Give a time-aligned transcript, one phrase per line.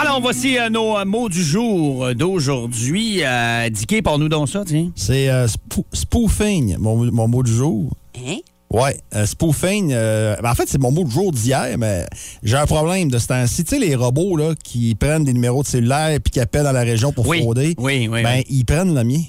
[0.00, 3.20] Alors, voici euh, nos euh, mots du jour d'aujourd'hui.
[3.24, 4.90] Euh, Dicky, parle-nous donc ça, tiens.
[4.94, 7.90] C'est euh, spoo- spoofing, mon, mon mot du jour.
[8.16, 8.36] Hein?
[8.70, 9.90] Ouais, euh, spoofing.
[9.92, 12.04] euh, ben, en fait, c'est mon mot du jour d'hier, mais
[12.42, 13.64] j'ai un problème de ce temps-ci.
[13.64, 16.72] Tu sais, les robots là, qui prennent des numéros de cellulaire puis qui appellent dans
[16.72, 18.44] la région pour Oui, frauder, oui, oui, ben, oui.
[18.50, 19.22] ils prennent le mien.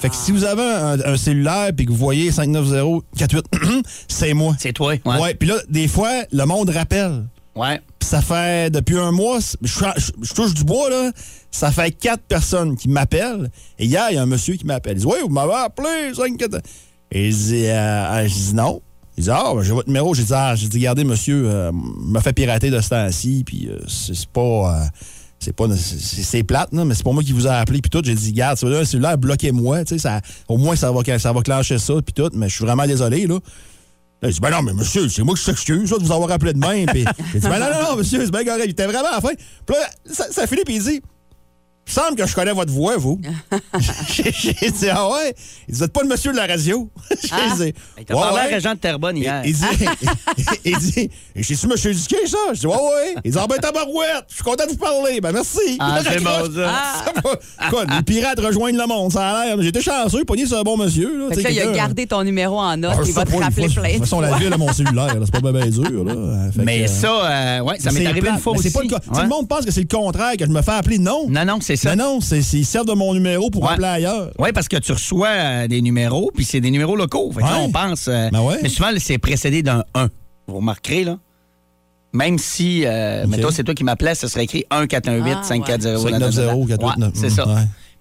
[0.00, 3.02] Fait que si vous avez un, un cellulaire puis que vous voyez 590-48,
[4.08, 4.54] c'est moi.
[4.58, 5.18] C'est toi, ouais.
[5.20, 7.24] Ouais, puis là, des fois, le monde rappelle.
[8.00, 11.12] Ça fait depuis un mois, je, touche du bois, là.
[11.50, 13.50] Ça fait quatre personnes qui m'appellent.
[13.78, 14.96] Et hier, il y a un monsieur qui m'appelle.
[14.96, 16.60] Il dit Oui, vous m'avez appelé, 5, 4.
[17.10, 18.80] Et je dis, euh, je dis non.
[19.16, 20.14] Il dit Ah, ben, j'ai votre numéro.
[20.14, 23.68] J'ai dit Ah, j'ai dit, regardez, monsieur, euh, m'a fait pirater de ce temps-ci, puis
[23.68, 24.40] euh, c'est c'est pas.
[24.82, 24.86] euh,
[25.38, 27.90] c'est pas c'est c'est plate là, mais c'est pas moi qui vous a appelé puis
[27.90, 31.32] tout j'ai dit garde celui-là celui-là bloquez-moi tu sais ça au moins ça va ça
[31.32, 33.38] va ça puis tout mais je suis vraiment désolé là
[34.20, 36.52] Là, il dit, ben non, mais monsieur, c'est moi qui s'excuse de vous avoir appelé
[36.52, 36.86] de même.
[36.86, 38.64] Puis, j'ai dit, ben non, non, non, monsieur, c'est bien correct.
[38.64, 39.34] Il était vraiment à la fin.
[39.64, 41.17] Puis là, ça, ça finit, puis il dit, il
[41.92, 43.20] semble que je connais votre voix, vous.
[44.10, 45.34] j'ai dit, ah ouais?
[45.68, 46.88] Vous êtes pas le monsieur de la radio.
[47.22, 47.54] j'ai Ah.
[47.56, 48.54] dit, Il t'a Ouais, parlé à ouais.
[48.54, 49.42] Régent de Terrebonne hier.
[49.44, 49.64] Il dit,
[50.64, 52.36] il dit, j'ai su monsieur Duquet, ça?
[52.52, 53.14] Je dis, ouais, ouais.
[53.24, 55.20] Il dit, ah ben, tabarouette, je suis content de vous parler.
[55.20, 55.76] Ben, merci.
[55.80, 57.12] Ah, c'est bon, ça.
[57.70, 59.56] Quoi, les pirates rejoignent le monde, ça a l'air.
[59.62, 61.28] J'étais chanceux, pogné sur un bon monsieur.
[61.28, 62.92] Là, Fait là, il a gardé ton numéro en note.
[62.98, 65.24] Ah, il va te rappeler plein De toute façon, la ville à mon cellulaire, là,
[65.24, 66.04] c'est pas bien dur.
[66.04, 66.14] Là.
[66.56, 68.72] Mais euh, ça, euh, ouais, ça m'est arrivé une fois mais aussi.
[68.72, 70.98] Tout le monde pense que c'est le contraire, que je me fais appeler.
[70.98, 71.26] Non.
[71.28, 71.96] Non, non, c'est ça.
[71.96, 73.70] Non, non, c'est, c'est- ils servent de mon numéro pour Ouais.
[73.72, 74.30] appeler ailleurs.
[74.38, 77.30] Oui, parce que tu reçois euh, des numéros, puis c'est des numéros locaux.
[77.32, 77.64] Fait que là, Ouais.
[77.66, 78.06] on pense.
[78.08, 78.58] euh, Ben ouais.
[78.62, 80.08] Mais souvent, c'est précédé d'un 1.
[80.46, 81.18] Vous remarquerez, là?
[82.12, 83.30] Même si, euh, OK.
[83.30, 87.08] mettons, c'est toi qui m'appelais, ce serait écrit 1 418 Ah, 540 590 489.
[87.14, 87.44] Ouais, C'est ça.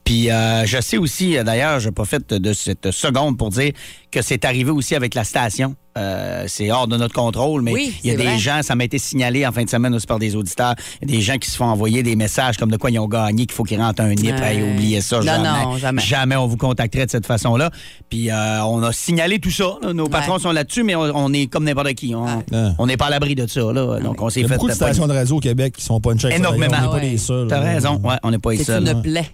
[0.08, 3.74] Puis euh, je sais aussi, euh, d'ailleurs, je profite de cette seconde pour dire
[4.10, 5.76] que c'est arrivé aussi avec la station.
[5.98, 8.38] Euh, c'est hors de notre contrôle, mais Oui, il y a c'est des vrai.
[8.38, 11.14] gens, ça m'a été signalé en fin de semaine aussi par des auditeurs, il y
[11.14, 13.48] a des gens qui se font envoyer des messages comme de quoi ils ont gagné,
[13.48, 14.36] qu'il faut qu'ils rentrent un NIP.
[14.42, 15.50] Hey, oubliez ça, Non, jamais.
[15.94, 16.36] non, jamais.
[16.38, 17.70] on vous contacterait de cette façon-là.
[18.10, 19.74] Puis euh, on a signalé tout ça.
[19.82, 19.92] là.
[19.92, 22.16] Nos patrons sont là-dessus, mais on, on est comme n'importe qui.
[22.16, 22.86] On Ouais.
[22.86, 23.60] n'est pas à l'abri de ça.
[23.74, 24.00] Là.
[24.00, 24.56] Donc on s'est Il y a fait...
[24.56, 26.32] beaucoup de stations de radio au Québec qui sont pas une chaîne.
[26.32, 26.78] Énormément.
[26.78, 27.02] On n'est pas Ouais.
[27.10, 27.48] les seuls.
[27.50, 28.00] T'as raison.
[28.04, 28.88] Ouais, on n'est pas les C'est seuls.
[28.88, 29.26] une plaie.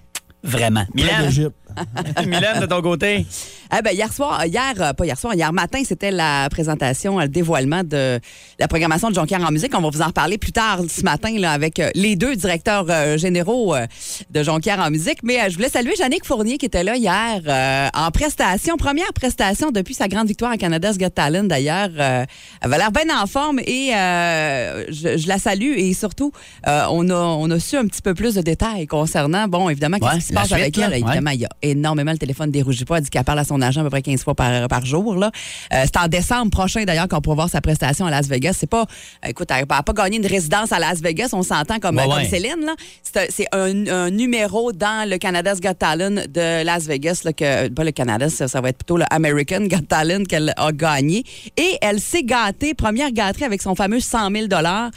[0.44, 0.86] Vraiment.
[0.94, 1.56] D'Égypte.
[2.26, 3.26] Mylène, de ton côté?
[3.76, 7.24] Eh ben, hier soir, hier, euh, pas hier soir, hier matin, c'était la présentation, euh,
[7.24, 8.20] le dévoilement de
[8.60, 9.74] la programmation de Jonquière en musique.
[9.76, 12.86] On va vous en reparler plus tard ce matin là, avec euh, les deux directeurs
[12.90, 13.88] euh, généraux euh,
[14.30, 15.20] de Jonquière en musique.
[15.24, 19.12] Mais euh, je voulais saluer Jannick Fournier qui était là hier euh, en prestation, première
[19.14, 21.90] prestation depuis sa grande victoire à Canada's Got Talent d'ailleurs.
[21.98, 22.26] Euh,
[22.62, 26.32] elle avait l'air bien en forme et euh, je, je la salue et surtout,
[26.68, 29.98] euh, on, a, on a su un petit peu plus de détails concernant, bon, évidemment,
[29.98, 30.92] qu'est-ce Ouais, qui se passe suite, avec là, elle.
[30.92, 31.00] ouais.
[31.00, 32.98] Évidemment, il y a énormément le téléphone ne dérougit pas.
[32.98, 35.16] Elle dit qu'elle parle à son agent à peu près 15 fois par, par jour.
[35.16, 35.32] Là.
[35.74, 38.54] Euh, c'est en décembre prochain, d'ailleurs, qu'on pourra voir sa prestation à Las Vegas.
[38.60, 38.86] C'est pas,
[39.28, 42.14] écoute, elle n'a pas gagné une résidence à Las Vegas, on s'entend comme, Ouais, comme
[42.18, 42.26] ouais.
[42.26, 42.66] Céline.
[42.66, 42.76] là.
[43.02, 47.34] C'est un- C'est un, un numéro dans le Canada's Got Talent de Las Vegas, là,
[47.34, 50.72] que, pas le Canada, ça, ça va être plutôt le American Got Talent qu'elle a
[50.72, 51.24] gagné.
[51.58, 54.90] Et elle s'est gâtée, première gâterie avec son fameux 100 000 euh,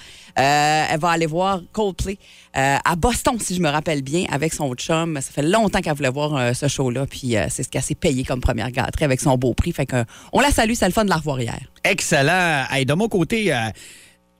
[0.42, 2.18] elle va aller voir Coldplay
[2.56, 5.18] euh, à Boston, si je me rappelle bien, avec son chum.
[5.20, 7.94] Ça fait longtemps qu'elle voulait voir euh, ce show-là, puis euh, c'est ce qu'elle s'est
[7.94, 9.72] payé comme première gâterie avec son beau prix.
[9.72, 11.20] Fait euh, on la salue, c'est le fun de la.
[11.84, 12.64] Excellent.
[12.70, 13.58] Hey, de mon côté, euh,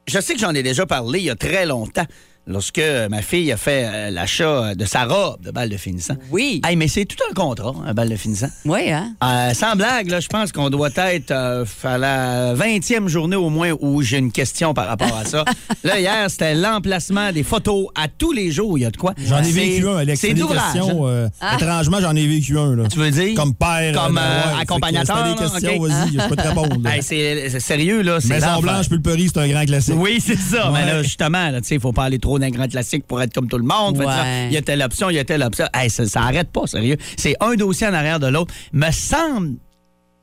[0.06, 2.06] je sais que j'en ai déjà parlé il y a très longtemps,
[2.46, 6.14] lorsque ma fille a fait euh, l'achat de sa robe de balle de finissant.
[6.30, 6.60] Oui.
[6.64, 8.48] Hey, mais c'est tout un contrat, un balle de finissant.
[8.64, 9.14] Oui, hein?
[9.24, 13.50] Euh, sans blague, là, je pense qu'on doit être euh, à la 20e journée au
[13.50, 15.44] moins où j'ai une question par rapport à ça.
[15.84, 18.78] là, hier, c'était l'emplacement des photos à tous les jours.
[18.78, 19.14] Il y a de quoi?
[19.26, 20.20] J'en ai vécu un, Alex.
[20.20, 21.06] C'est questions.
[21.06, 21.28] hein?
[21.42, 22.76] euh, Étrangement, j'en ai vécu un.
[22.76, 22.84] Là.
[22.88, 23.34] Tu veux dire?
[23.34, 23.92] Comme père.
[23.94, 26.76] Comme, ouais, que accompagnateur, C'était des questions, vas-y, je peux te répondre.
[26.86, 28.18] Hey, c'est sérieux, là.
[28.24, 28.60] Maison.
[28.60, 29.94] Blanche, Pulperie, c'est un grand classique.
[29.96, 30.70] Oui, c'est ça.
[30.72, 33.06] Mais là, justement, là, tu sais, il faut pas aller trop dans un grand classique
[33.06, 33.98] pour être comme tout le monde.
[33.98, 34.46] Ouais.
[34.48, 35.66] Il y a telle option, il y a telle option.
[35.74, 36.96] Hey, ça, ça arrête pas, sérieux.
[37.16, 38.52] C'est un dossier en arrière de l'autre.
[38.72, 39.56] Me semble,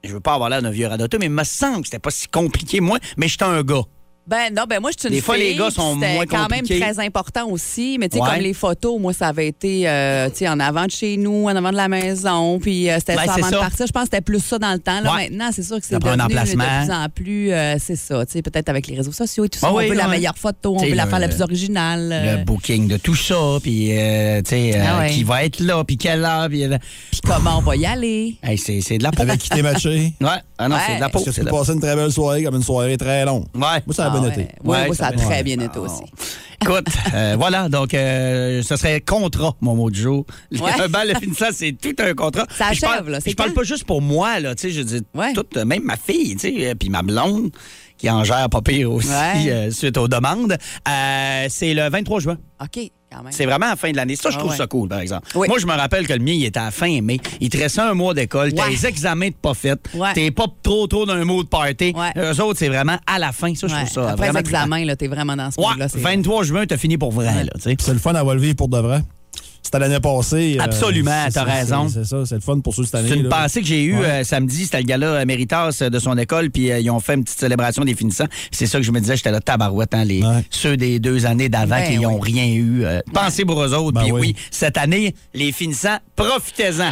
[0.03, 2.27] je veux pas avoir l'air d'un vieux radoteur, mais me semble que c'était pas si
[2.27, 3.83] compliqué, moi, mais j'étais un gars.
[4.25, 6.13] Ben non, ben moi je suis une Des fois, fille, les gars sont puis c'était
[6.15, 8.29] moins quand même très important aussi, mais tu sais Ouais.
[8.29, 11.43] comme les photos, moi ça avait été euh, tu sais en avant de chez nous,
[11.45, 13.59] en avant de la maison, puis euh, c'était Ben, ça c'est avant de ça.
[13.59, 13.85] partir.
[13.87, 15.01] Je pense que c'était plus ça dans le temps.
[15.01, 15.29] Là Ouais.
[15.29, 16.63] maintenant, c'est sûr que c'est Ça prend un devenu emplacement.
[16.63, 19.49] de plus en plus euh, c'est ça, tu sais peut-être avec les réseaux sociaux et
[19.49, 20.11] tout ça, Ah on oui, veut la ouais.
[20.11, 22.09] meilleure photo, on T'sais, veut la le- faire la plus originale.
[22.13, 25.09] euh, Le booking de tout ça, puis, euh, tu sais, euh, Ah ouais.
[25.11, 26.63] qui va être là, puis quelle heure, puis...
[26.63, 26.77] euh,
[27.11, 29.23] Puis comment on va y aller hey, c'est c'est de la peau.
[29.23, 30.13] Avec qui t'es matché?
[30.21, 30.27] Ouais,
[30.57, 30.81] ah non, Ouais.
[30.87, 31.19] c'est de la peau.
[31.19, 32.95] Est-ce que c'est tu de peux la- passer une très belle soirée comme une soirée
[32.95, 33.43] très longue?
[33.53, 33.61] Ouais.
[33.85, 34.47] Moi, ça a Ah bien été.
[34.63, 36.03] Oui, Ouais, ça a très bien été Ah, aussi.
[36.61, 40.25] Écoute, euh, voilà, donc euh, ce serait contrat, mon mot du jour.
[40.51, 40.71] Ouais.
[40.81, 42.45] Un bal de finissant, c'est tout un contrat.
[42.57, 44.69] Ça Puis je parle- achève, là, Je parle pas juste pour moi, là, tu sais,
[44.73, 45.33] je dis, Ouais.
[45.33, 47.51] toute, euh, même ma fille, tu sais, puis ma blonde,
[47.97, 49.49] qui en gère pas pire aussi, Ouais.
[49.51, 50.57] euh, suite aux demandes.
[51.49, 52.37] C'est le 23 juin.
[52.61, 52.89] OK.
[53.31, 54.15] C'est vraiment à la fin de l'année.
[54.15, 54.57] Ça, je Ah trouve ouais.
[54.57, 55.27] ça cool, par exemple.
[55.35, 55.47] Oui.
[55.47, 57.19] Moi, je me rappelle que le mien, il était à la fin mai.
[57.39, 58.53] Il te restait un mois d'école.
[58.53, 58.71] T'as Ouais.
[58.71, 59.79] les examens de pas faits.
[59.93, 60.13] Ouais.
[60.13, 61.93] T'es pas trop trop d'un mot de party.
[61.95, 62.11] Ouais.
[62.17, 63.53] Eux autres, c'est vraiment à la fin.
[63.55, 63.79] Ça, je Ouais.
[63.85, 66.77] trouve ça Après vraiment les examens, là, t'es vraiment dans ce c'est- 23 juin, t'as
[66.77, 69.01] fini pour vrai, c'est le fun à le vivre pour de vrai.
[69.63, 70.57] C'était l'année passée.
[70.59, 71.87] euh, Absolument, t'as raison.
[71.89, 73.07] C'est ça, c'est le fun pour ceux cette année.
[73.09, 73.29] C'est une là.
[73.29, 74.05] pensée que j'ai eue Ouais.
[74.05, 74.65] euh, samedi.
[74.65, 77.39] C'était le gala euh, Méritas de son école, puis euh, ils ont fait une petite
[77.39, 78.27] célébration des finissants.
[78.51, 80.43] C'est ça que je me disais, j'étais là, tabarouette, hein, les, Ouais.
[80.49, 82.33] ceux des deux années d'avant Ben qui n'ont oui.
[82.33, 82.83] rien eu.
[82.83, 84.19] euh, Pensez pour eux autres, Ben puis oui.
[84.21, 84.35] oui.
[84.51, 86.91] cette année, les finissants, profitez-en.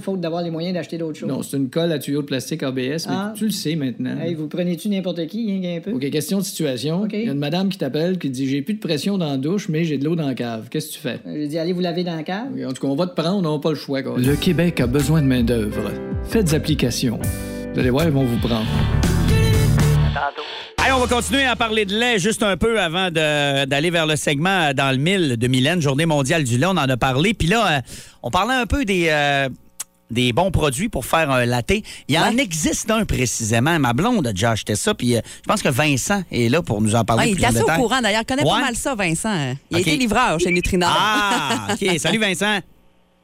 [0.00, 1.28] faute d'avoir les moyens d'acheter d'autres choses.
[1.28, 3.32] Non, c'est une colle à tuyau de plastique ABS, mais Ah.
[3.36, 4.16] tu le sais maintenant.
[4.20, 5.92] Hey, vous prenez-tu n'importe qui, hein, un peu?
[5.92, 7.02] OK, question de situation.
[7.02, 7.10] OK.
[7.14, 9.30] Il y a une madame qui t'appelle qui te dit J'ai plus de pression dans
[9.30, 10.68] la douche, mais j'ai de l'eau dans la cave.
[10.70, 11.20] Qu'est-ce que tu fais?
[11.26, 12.48] Euh, J'ai dit, allez vous laver dans la cave.
[12.54, 14.00] Oui, En tout cas, on va te prendre, on n'a pas le choix.
[14.02, 15.90] Le Québec a besoin de main-d'œuvre.
[16.24, 17.18] Faites application.
[17.74, 18.66] Vous allez voir, ils vont vous prendre.
[20.84, 24.16] Allez, on va continuer à parler de lait juste un peu avant d'aller vers le
[24.16, 26.66] segment euh, dans le mille de Mylène, Journée mondiale du lait.
[26.66, 27.34] On en a parlé.
[27.34, 27.80] Puis là, euh,
[28.22, 29.48] on parlait un peu des, euh,
[30.12, 31.72] des bons produits pour faire un latte.
[32.08, 33.78] Il y en existe un précisément.
[33.78, 34.94] Ma blonde a déjà acheté ça.
[34.94, 37.42] Puis euh, je pense que Vincent est là pour nous en parler Ah, il plus
[37.42, 38.22] est en assez au courant d'ailleurs.
[38.22, 38.50] Il connaît Ouais.
[38.50, 39.54] pas mal ça, Vincent.
[39.70, 39.78] Il OK.
[39.78, 40.94] a été livreur chez Nutrinor.
[40.96, 41.84] Ah, OK.
[41.98, 42.60] Salut Vincent.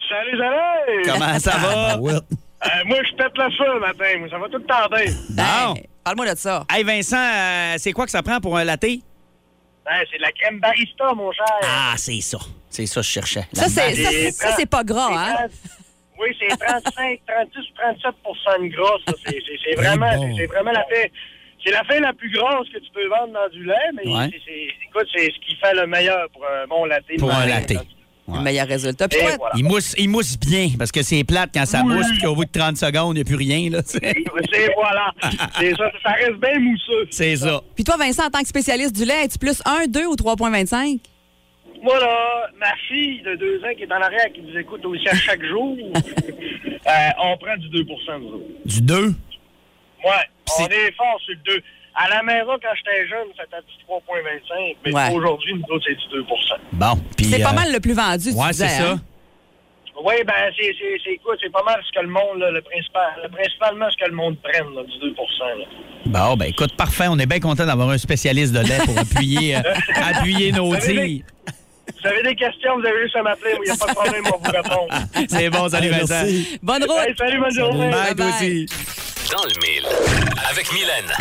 [0.08, 1.02] Salut, salut!
[1.04, 1.98] Comment ça va?
[2.00, 2.12] Ouais.
[2.14, 4.18] Euh, moi, je pète le feu le matin.
[4.18, 5.10] Moi, ça va tout tenter.
[5.30, 5.74] Bon.
[5.74, 6.64] Ben, Parle-moi de ça.
[6.72, 8.80] Hey Vincent, euh, c'est quoi que ça prend pour un latte?
[8.80, 11.44] Ben, c'est de la crème barista, mon cher.
[11.62, 12.38] Ah, c'est ça.
[12.70, 13.46] C'est ça que je cherchais.
[13.54, 15.34] La Ça, c'est, ça, c'est pas gras, hein?
[16.40, 18.98] C'est 30 Oui, c'est 35, 36 ou 37 de gras.
[19.06, 19.14] ça.
[19.24, 20.36] C'est, vraiment, bon.
[20.36, 21.10] c'est, vraiment la fait.
[21.64, 24.28] C'est la fin la plus grosse que tu peux vendre dans du lait, mais Ouais.
[24.32, 27.04] c'est, c'est- écoute, c'est ce qui fait le meilleur pour un bon latte.
[27.18, 27.72] Pour un latte.
[28.30, 29.08] Le meilleur résultat.
[29.08, 29.54] Puis voilà.
[29.56, 31.94] Il mousse, il mousse bien parce que c'est plate quand ça Oui.
[31.94, 33.70] mousse puis qu'au bout de 30 secondes, il n'y a plus rien.
[33.70, 33.80] Là.
[33.86, 34.14] C'est
[34.76, 35.12] voilà.
[35.58, 37.06] C'est ça, ça reste bien mousseux.
[37.10, 37.62] c'est ça.
[37.74, 41.00] puis toi, Vincent, en tant que spécialiste du lait, es-tu plus 1, 2 ou 3,25?
[41.82, 45.08] Moi, là, ma fille de deux ans qui est en arrière, qui nous écoute aussi
[45.08, 46.90] à chaque jour, euh,
[47.22, 48.44] on prend du 2% nous autres.
[48.64, 49.06] Du 2.
[49.06, 49.12] Ouais,
[50.46, 51.62] c'est- on est fort sur le 2.
[51.94, 54.76] À la maison, quand j'étais jeune, c'était du 3,25.
[54.86, 55.14] Mais Ouais.
[55.14, 56.94] aujourd'hui, nous autres, c'est du 2% Bon.
[57.16, 58.90] puis, C'est pas euh, mal le plus vendu, tu Ouais, disais, c'est ça.
[58.92, 59.00] hein?
[60.04, 61.34] Oui, ben, c'est, quoi?
[61.42, 64.14] C'est pas mal ce que le monde, là, le principal, le principalement ce que le
[64.14, 65.64] monde prenne, là, du 2 là.
[66.06, 67.06] Bon, ben écoute, parfait.
[67.10, 69.60] On est bien content d'avoir un spécialiste de lait pour appuyer, euh,
[69.96, 71.24] appuyer nos tirs.
[72.08, 74.22] Vous avez des questions, vous avez juste à m'appeler, il n'y a pas de problème,
[74.26, 74.94] on va vous répondre.
[75.28, 76.06] C'est bon, salut Vincent.
[76.08, 76.58] merci.
[76.62, 77.06] Bonne route!
[77.06, 77.90] Hey, salut, bonne journée.
[77.90, 78.34] Bye, toi Bye-bye.
[78.34, 78.66] aussi.
[79.30, 79.86] Dans le mille.
[80.50, 81.12] Avec Mylène.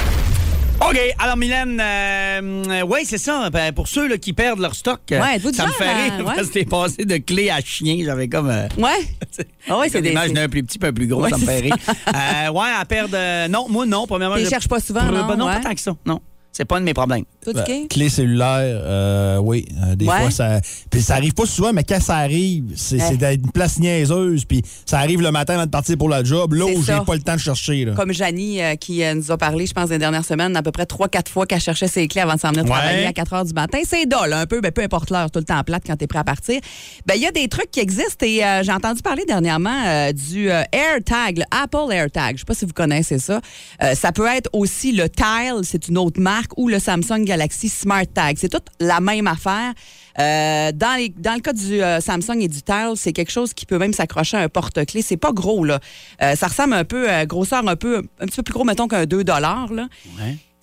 [0.79, 3.49] OK, alors Mylène, euh, oui, c'est ça.
[3.49, 6.33] Ben, pour ceux là, qui perdent leur stock, euh, Ouais, ça me fait rire ouais.
[6.35, 7.97] parce que t'es passé de clé à chien.
[8.05, 8.49] J'avais comme...
[8.49, 9.45] euh, Ouais?
[9.69, 10.09] Ah ouais, c'est des.
[10.09, 11.75] l'image d'un plus petit peu plus gros, Ouais, ça me fait rire.
[12.07, 13.15] Euh, ouais, à perdre...
[13.17, 14.05] euh, non, moi, non.
[14.07, 15.27] Premièrement, Tu les je- cherches pas souvent, Euh, non?
[15.27, 15.55] ben non, Ouais.
[15.55, 15.91] pas tant que ça.
[16.05, 16.21] Non,
[16.57, 17.23] c'est pas un de mes problèmes.
[17.45, 17.87] Ben?
[17.87, 19.65] Clé cellulaire, euh, oui.
[19.83, 20.21] euh, des Ouais.
[20.21, 20.59] fois, ça.
[20.89, 23.35] Puis ça arrive pas souvent, mais quand ça arrive, c'est Ouais.
[23.35, 24.43] une place niaiseuse.
[24.45, 27.13] Puis ça arrive le matin avant de partir pour la job, là où j'ai pas
[27.15, 27.85] le temps de chercher.
[27.85, 27.93] Là.
[27.93, 30.71] Comme Janie euh, qui euh, nous a parlé, je pense, des dernières semaines, à peu
[30.71, 32.71] près 3-4 fois qu'elle cherchait ses clés avant de s'en venir Ouais.
[32.71, 33.77] travailler à 4 heures du matin.
[33.87, 36.19] C'est dole un peu, ben, peu importe l'heure, tout le temps plate quand t'es prêt
[36.19, 36.59] à partir.
[37.05, 40.11] Ben, il y a des trucs qui existent et euh, j'ai entendu parler dernièrement euh,
[40.11, 42.35] du euh, AirTag, le Apple AirTag.
[42.35, 43.39] Je sais pas si vous connaissez ça.
[43.83, 47.69] Euh, ça peut être aussi le Tile, c'est une autre marque, ou le Samsung Galaxy
[47.69, 48.37] Smart Tag.
[48.39, 49.73] C'est toute la même affaire.
[50.19, 53.77] Euh, dans, le cas du euh, Samsung et du Tile, c'est quelque chose qui peut
[53.77, 55.01] même s'accrocher à un porte-clés.
[55.01, 55.79] C'est pas gros, là.
[56.21, 59.05] Euh, ça ressemble un peu grosseur un peu un petit peu plus gros, mettons, qu'un
[59.05, 59.67] 2 là.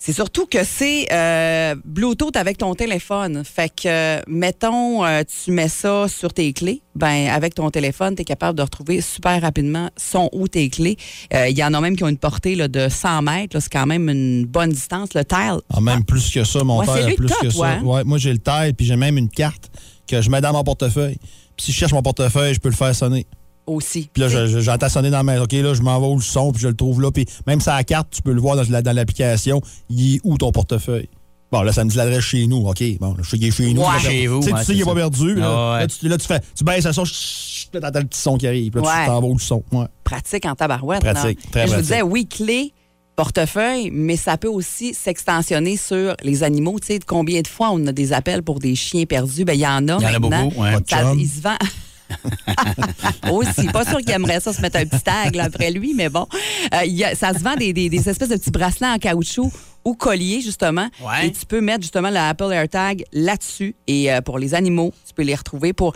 [0.05, 3.41] C'est surtout que c'est euh, Bluetooth avec ton téléphone.
[3.43, 8.21] Fait que, mettons, euh, tu mets ça sur tes clés, ben avec ton téléphone, tu
[8.21, 10.97] es capable de retrouver super rapidement son ou tes clés.
[11.33, 13.59] Euh, Il y en a même qui ont une portée là, de 100 mètres.
[13.59, 15.09] C'est quand même une bonne distance.
[15.15, 17.65] Le tile, Ah, même plus que ça, mon Ouais, a plus que ça.
[17.65, 17.81] hein?
[17.83, 19.71] Ouais, moi, j'ai le taille, puis j'ai même une carte
[20.07, 21.17] que je mets dans mon portefeuille.
[21.57, 23.25] Puis si je cherche mon portefeuille, je peux le faire sonner.
[23.67, 24.09] Aussi.
[24.13, 26.21] Puis là, je- je- j'entends sonner dans ma OK, là, je m'en vais où le
[26.21, 27.11] son, puis je le trouve là.
[27.11, 29.61] Puis même la carte, tu peux le voir dans, la- dans l'application.
[29.89, 31.09] Il est où ton portefeuille?
[31.51, 32.67] Bon, là, ça me dit l'adresse chez nous.
[32.67, 33.81] OK, bon, je sais qu'il est chez nous.
[33.81, 33.99] Ouais.
[34.01, 35.35] Chez vous, Tu sais, ouais, tu sais qu'il n'est pas perdu.
[35.35, 35.79] Là, Ah ouais.
[35.81, 38.37] là, tu, là, tu fais, tu baisses le son, chut, là, t'entends le petit son
[38.37, 38.71] qui arrive.
[38.71, 39.01] Puis là, Ouais.
[39.01, 39.63] tu t'en vas où le son.
[39.71, 39.85] Ouais.
[40.03, 41.01] pratique en tabarouette.
[41.01, 41.51] Pratique, non?
[41.51, 42.73] très Je vous disais, oui, clé,
[43.15, 46.77] portefeuille, mais ça peut aussi s'extensionner sur les animaux.
[46.79, 49.45] Tu sais, combien de fois on a des appels pour des chiens perdus?
[49.45, 51.19] Ben, il y en a Il y en a beaucoup, Ça- chum.
[51.19, 51.55] il se vend.
[53.31, 56.09] aussi, pas sûr qu'il aimerait ça se mettre un petit tag là, après lui, mais
[56.09, 56.27] bon.
[56.73, 58.97] Euh, il y a- ça se vend des, des- des espèces de petits bracelets en
[58.97, 59.51] caoutchouc
[59.83, 60.87] ou colliers, justement.
[61.01, 61.27] Ouais.
[61.27, 63.75] Et tu peux mettre justement le Apple AirTag là-dessus.
[63.87, 65.93] Et euh, pour les animaux, tu peux les retrouver pour.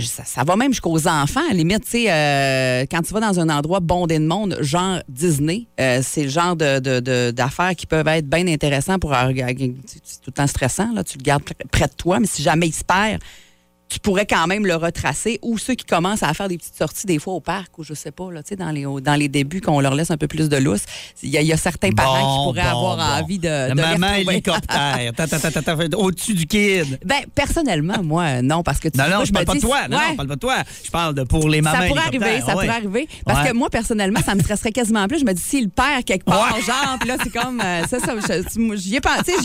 [0.00, 1.40] Ça, ça va même jusqu'aux enfants.
[1.48, 4.58] À la limite, tu sais, euh, quand tu vas dans un endroit bondé de monde,
[4.60, 9.14] genre Disney, c'est le genre de, de- de- d'affaires qui peuvent être bien intéressants pour.
[9.14, 11.04] C'est tout le temps stressant, là.
[11.04, 13.20] Tu le gardes pr- près de toi, mais si jamais il se perd,
[13.94, 15.38] tu pourrais quand même le retracer.
[15.42, 17.94] Ou ceux qui commencent à faire des petites sorties des fois au parc, ou je
[17.94, 20.56] sais pas, là, dans les, dans les débuts, qu'on leur laisse un peu plus de
[20.56, 20.82] lousse.
[21.22, 23.22] Il y, a- il y a certains parents qui pourraient bon, avoir bon.
[23.24, 23.68] envie de.
[23.70, 24.98] De maman hélicoptère.
[25.96, 26.98] Au-dessus du kid.
[27.04, 29.88] Ben, personnellement, moi, non, parce que tu Non, non, je parle pas de toi.
[29.88, 30.56] Non, je parle pas de toi.
[30.84, 32.52] Je parle de pour les mamans ça pourrait arriver, ça Ouais.
[32.52, 33.08] pourrait arriver.
[33.24, 33.50] Parce Ouais.
[33.50, 35.20] que moi, personnellement, ça me stresserait quasiment plus.
[35.20, 38.12] Je me dis, s'il perd quelque part, genre, puis là, c'est comme, euh, ça, ça,
[38.76, 39.00] j'y ai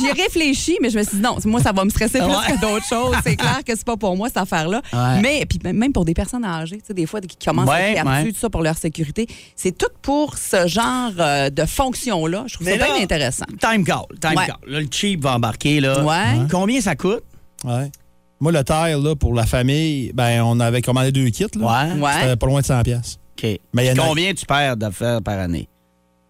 [0.10, 2.60] ai réfléchi, mais je me suis dit, non, moi, ça va me stresser plus que
[2.62, 3.16] d'autres choses.
[3.24, 4.82] C'est clair que c'est pas pour moi, affaire-là.
[4.94, 5.22] Ouais.
[5.22, 7.94] Mais, puis même pour des personnes âgées, tu sais, des fois, qui commencent à Ouais,
[7.94, 8.32] perdus, ouais.
[8.32, 12.44] tout ça pour leur sécurité, c'est tout pour ce genre euh, de fonction-là.
[12.48, 13.46] Je trouve Mais ça là, bien intéressant.
[13.60, 14.06] Time call.
[14.22, 14.48] Time Ouais.
[14.48, 14.58] call.
[14.68, 15.80] Là, le cheap va embarquer.
[15.80, 16.04] Là.
[16.04, 16.46] Ouais.
[16.50, 17.24] Combien ça coûte?
[17.64, 17.92] Ouais.
[18.40, 21.46] Moi, le tile, là, pour la famille, ben, on avait commandé deux kits.
[21.56, 21.66] Là.
[21.96, 22.02] Ouais.
[22.02, 22.12] Ouais.
[22.22, 23.20] C'était pas loin de 100 pièces.
[23.38, 23.60] OK.
[23.74, 25.68] Mais il y en a- Combien tu perds d'affaires par année?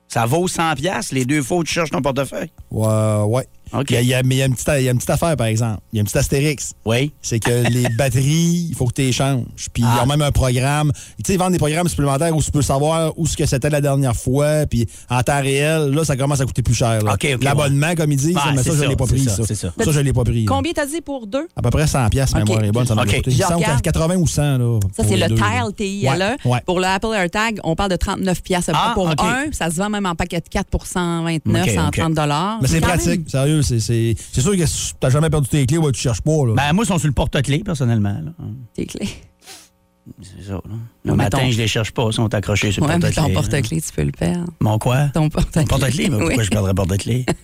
[0.08, 2.50] Ça vaut 100 pièces les deux fois où tu cherches ton portefeuille?
[2.72, 3.48] Ouais, ouais.
[3.74, 3.86] OK.
[3.90, 4.92] Il y a- il y a- mais il y, a une petite- il y a
[4.92, 5.80] une petite affaire, par exemple.
[5.94, 6.74] Il y a une petite astérix.
[6.86, 7.12] Oui.
[7.22, 9.44] C'est que les batteries, il faut que tu les changes.
[9.74, 9.98] Puis Ah.
[10.00, 10.92] ils ont même un programme.
[10.94, 13.70] Tu sais, ils vendent des programmes supplémentaires où tu peux savoir où ce que c'était
[13.70, 14.66] la dernière fois.
[14.70, 17.02] Puis en temps réel, là, ça commence à coûter plus cher.
[17.04, 17.14] là.
[17.14, 19.20] OK, OK, L'abonnement, comme ils disent, Ouais, mais ça, c'est je ça, l'ai pas pris.
[19.24, 19.74] ça, Ça, ça.
[19.84, 20.46] Ça, je l'ai pas pris.
[20.46, 21.48] Combien t'as dit pour deux?
[21.56, 22.86] À peu près 100 pièces, mémoire est bonne.
[22.86, 23.22] Ça m'a coûté.
[23.28, 23.82] Je Il me semble regarde.
[23.82, 24.58] 80 ou 100.
[24.58, 25.36] Là, Ça, c'est le deux.
[25.36, 26.08] Tile TILE.
[26.10, 26.60] Ouais, ouais.
[26.66, 29.46] Pour le Apple AirTag, on parle de 39 pièces Ah, pour un.
[29.52, 32.60] Ça se vend même en paquet de 4 pour 129, OK, 130 dollars.
[32.62, 33.59] Mais c'est pratique, sérieux.
[33.62, 36.46] C'est c'est- c'est sûr que si t'as jamais perdu tes clés, ouais, tu cherches pas.
[36.46, 36.54] Là.
[36.56, 38.20] Ben, moi, ils sont sur le porte-clés, personnellement.
[38.24, 38.32] là.
[38.74, 39.10] Tes clés.
[40.22, 40.54] C'est ça.
[40.54, 40.62] Là.
[41.06, 42.08] Le Ouais, matin, ton- je les cherche pas.
[42.08, 43.22] Ils sont accrochés sur le Ouais, porte-clés.
[43.24, 44.52] ton porte-clés, tu peux le perdre.
[44.60, 45.10] Mon quoi?
[45.14, 45.66] Ton porte-clés.
[45.66, 46.10] Porte-clés?
[46.10, 47.26] Mais pourquoi je perdrais porte-clés?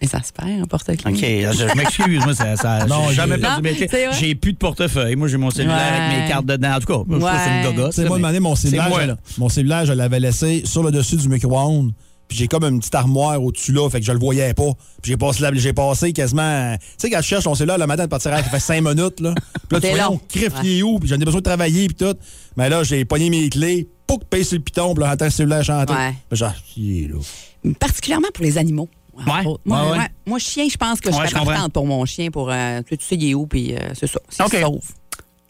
[0.00, 1.12] Mais ça se perd, un porte-clés.
[1.12, 2.22] OK, je, je m'excuse.
[2.24, 3.88] Moi, ça, ça, Non, j'ai jamais perdu Non, mes clés.
[3.90, 4.12] c'est.
[4.12, 5.16] J'ai plus de portefeuille.
[5.16, 6.74] Moi, j'ai mon cellulaire avec mes cartes dedans.
[6.76, 7.86] En tout cas, moi, je trouve que c'est une.
[7.88, 9.16] Tu sais, moi, mais demander mon c'est cellulaire, moi, je- là.
[9.38, 11.92] mon cellulaire, je l'avais laissé sur le dessus du micro-ondes.
[12.32, 14.70] Puis j'ai comme une petite armoire au-dessus là, fait que je le voyais pas.
[15.02, 16.74] Puis j'ai passé, j'ai passé quasiment.
[16.78, 19.20] Tu sais, quand je cherche ton cellulaire le matin de partir, ça fait cinq minutes,
[19.20, 19.34] là.
[19.68, 21.88] Puis là, tu vois, on crif il est où, puis j'en ai besoin de travailler,
[21.88, 22.16] puis tout.
[22.56, 25.30] Mais là, j'ai pogné mes clés, pouc, paye sur le piton, puis là, j'entends le
[25.30, 25.92] cellulaire chanter.
[25.92, 26.14] Ouais.
[26.30, 27.72] Puis genre, il est là.
[27.78, 28.88] Particulièrement pour les animaux.
[29.14, 29.24] Ouais.
[29.26, 29.98] Moi, Ouais, ouais.
[29.98, 30.06] ouais.
[30.24, 31.44] Moi, chien, je pense que je comprends.
[31.44, 32.30] partante pour mon chien.
[32.30, 34.18] Pour, euh, tu sais, il est où, puis euh, c'est ça.
[34.30, 34.42] C'est.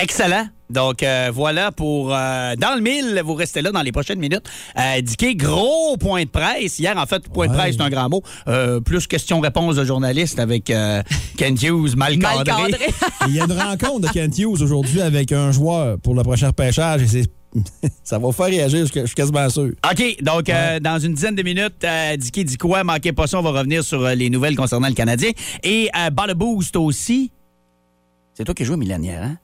[0.00, 0.48] Excellent.
[0.72, 3.20] Donc, euh, voilà pour euh, Dans le mille.
[3.24, 4.44] Vous restez là dans les prochaines minutes.
[4.78, 6.78] Euh, Dicky, gros point de presse.
[6.78, 8.22] Hier, en fait, point de presse, c'est un grand mot.
[8.48, 11.02] Euh, plus question-réponse de journaliste avec euh,
[11.36, 12.72] Ken Hughes, mal Mal cadré.
[13.28, 16.48] Il y a une rencontre de Kent Hughes aujourd'hui avec un joueur pour le prochain
[16.48, 17.30] repêchage et c'est.
[18.04, 19.72] ça va faire réagir, je je suis quasiment sûr.
[19.90, 22.82] OK, donc euh, dans une dizaine de minutes, euh, Dicky dit quoi?
[22.84, 25.30] Manquez pas ça, on va revenir sur euh, les nouvelles concernant le Canadien.
[25.62, 27.30] Et euh, Ball Boost aussi.
[28.34, 29.36] C'est toi qui joué Millionnaire, hein?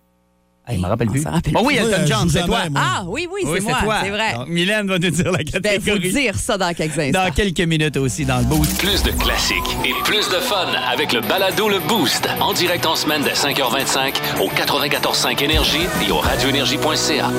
[0.68, 1.25] Hey, je me rappelle on plus.
[1.26, 1.76] rappelle Oh oui.
[1.78, 2.68] Elton John, c'est toi.
[2.70, 2.80] moi.
[2.84, 3.78] Ah, oui, oui, Oui, c'est moi.
[3.82, 3.96] toi.
[4.02, 4.34] C'est vrai.
[4.34, 6.12] Donc, Mylène va nous dire la Je vais vous catégorie.
[6.12, 7.25] dire ça dans quelques instants.
[7.25, 8.76] Dans quelques minutes aussi dans le boost.
[8.78, 12.28] Plus de classiques et plus de fun avec le balado Le Boost.
[12.40, 17.30] En direct en semaine dès 5h25 au 94.5 Énergie et au radioénergie.ca.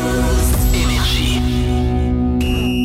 [0.73, 1.39] Énergie.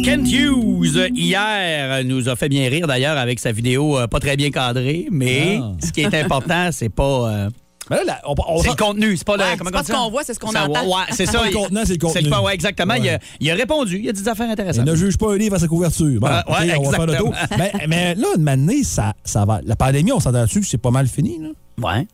[0.04, 4.36] Kent Hughes, hier, nous a fait bien rire d'ailleurs avec sa vidéo euh, pas très
[4.36, 5.72] bien cadrée, mais Ah.
[5.82, 7.30] ce qui est important, c'est pas.
[7.30, 7.50] euh,
[7.90, 9.42] Mais là, là, on, on- c'est le contenu, c'est pas le.
[9.42, 10.86] Ouais, comment c'est pas ce qu'on voit, c'est ce qu'on entend.
[10.86, 11.42] Ouais, c'est ça.
[11.44, 12.22] le contenant, c'est le contenu.
[12.22, 12.94] C'est le- ouais, exactement.
[12.94, 14.00] Il, a, il a répondu.
[14.02, 14.86] Il a dit des affaires intéressantes.
[14.86, 16.18] ne juge pas un livre à sa couverture.
[16.20, 17.34] Bon, ouais, on va faire le tour.
[17.58, 19.60] mais, mais là, une année, ça, ça va.
[19.64, 21.38] La pandémie, on s'entend dessus que c'est pas mal fini.
[21.40, 21.48] Là.
[21.82, 22.06] Ouais.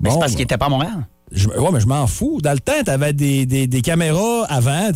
[0.00, 0.36] Mais c'est Bon, parce ben.
[0.36, 1.06] qu'il était pas à Montréal.
[1.32, 2.40] Je, ouais, mais je m'en fous.
[2.42, 4.90] Dans le temps, t'avais des, des, des caméras avant.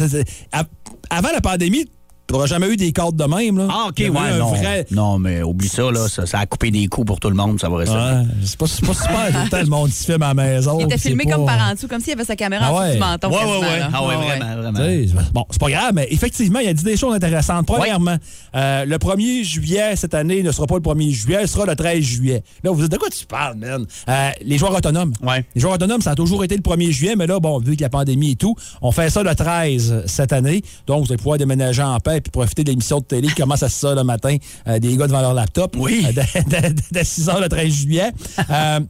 [1.11, 1.87] Avant la pandémie,
[2.27, 3.59] t'auras jamais eu des cadres de même.
[3.59, 3.69] Là.
[3.71, 4.53] Ah, OK, Il ouais, non.
[4.53, 6.09] vrai- Non, mais oublie ça, là.
[6.09, 7.95] Ça, ça a coupé des coups pour tout le monde, ça va rester.
[7.95, 10.79] Ouais, c'est pas, c'est pas super tout le monde qui se filme à la maison.
[10.81, 12.75] Il était filmé pas- comme par en dessous, comme s'il avait sa caméra Ah en
[12.75, 12.93] dessous ouais.
[12.95, 13.29] du menton.
[13.31, 13.79] Ouais, ouais, ouais.
[13.81, 13.91] là.
[13.93, 14.39] Ah, ouais, Ouais, ouais.
[14.39, 15.23] vraiment, vraiment.
[15.33, 17.67] Bon, c'est pas grave, mais effectivement, il a dit des choses intéressantes.
[17.67, 18.17] Premièrement,
[18.55, 21.75] euh, le 1er juillet cette année ne sera pas le 1er juillet, ce sera le
[21.77, 22.43] 13 juillet.
[22.65, 23.85] Là, vous dites, de quoi tu parles, man?
[24.09, 25.13] Euh, les joueurs autonomes.
[25.23, 25.45] Ouais.
[25.55, 27.83] Les joueurs autonomes, ça a toujours été le 1er juillet, mais là, bon, vu que
[27.83, 30.63] la pandémie et tout, on fait ça le 13 cette année.
[30.87, 33.63] Donc, vous allez pouvoir déménager en paix et profiter de l'émission de télé qui commence
[33.63, 34.37] à 6 h le matin,
[34.69, 35.77] euh, des gars devant leur laptop.
[35.79, 36.05] Oui.
[36.07, 38.11] Euh, de, de- de 6 h le 13 juillet.
[38.51, 38.81] Euh,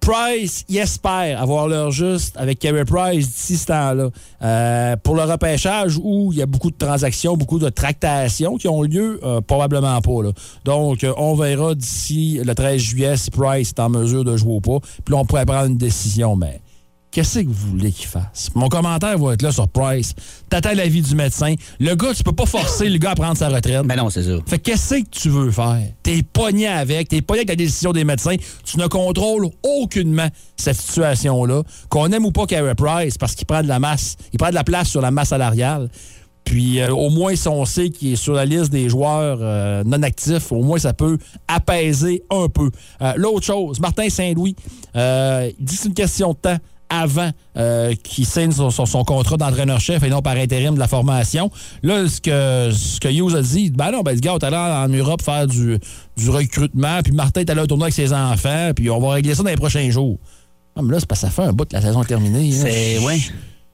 [0.00, 4.10] Price, il espère avoir l'heure juste avec Carey Price d'ici ce temps-là.
[4.40, 8.68] Euh, pour le repêchage où il y a beaucoup de transactions, beaucoup de tractations qui
[8.68, 10.22] ont lieu, euh, probablement pas.
[10.22, 10.30] là.
[10.64, 14.52] Donc, euh, on verra d'ici le 13 juillet si Price est en mesure de jouer
[14.54, 14.78] ou pas.
[15.04, 16.36] Puis là, on pourrait prendre une décision.
[16.36, 16.60] Mais
[17.16, 18.50] qu'est-ce que vous voulez qu'il fasse?
[18.54, 20.12] Mon commentaire va être là sur Price.
[20.50, 21.54] T'attends l'avis du médecin.
[21.80, 23.86] Le gars, tu peux pas forcer le gars à prendre sa retraite.
[23.86, 24.36] Ben non, c'est ça.
[24.46, 25.80] Fait que qu'est-ce que tu veux faire?
[26.02, 28.36] T'es pogné avec, t'es pogné avec la décision des médecins.
[28.66, 31.62] Tu ne contrôles aucunement cette situation-là.
[31.88, 34.54] Qu'on aime ou pas Carey Price, parce qu'il prend de la masse, il prend de
[34.54, 35.88] la place sur la masse salariale.
[36.44, 39.82] Puis euh, au moins, si on sait qu'il est sur la liste des joueurs euh,
[39.84, 41.16] non actifs, au moins ça peut
[41.48, 42.70] apaiser un peu.
[43.00, 44.54] Euh, L'autre chose, Martin Saint-Louis,
[44.94, 46.58] il dit que c'est une question de temps
[46.88, 50.86] avant euh, qu'il signe son, son- son contrat d'entraîneur-chef et non par intérim de la
[50.88, 51.50] formation.
[51.82, 54.56] Là, ce que, ce que Hughes a dit, ben non, ben ce gars est allé
[54.56, 55.78] en Europe faire du,
[56.16, 59.34] du recrutement, puis Martin est allé au tournoi avec ses enfants, puis on va régler
[59.34, 60.18] ça dans les prochains jours.
[60.76, 62.52] Ah, mais là, c'est parce que ça fait un bout que la saison est terminée.
[62.52, 62.98] C'est.
[63.00, 63.18] Ouais.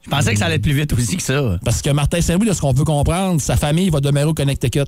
[0.05, 1.59] Je pensais que ça allait être plus vite aussi que ça.
[1.65, 4.87] Parce que Martin Saint-Louis, de ce qu'on peut comprendre, sa famille va demeurer au Connecticut.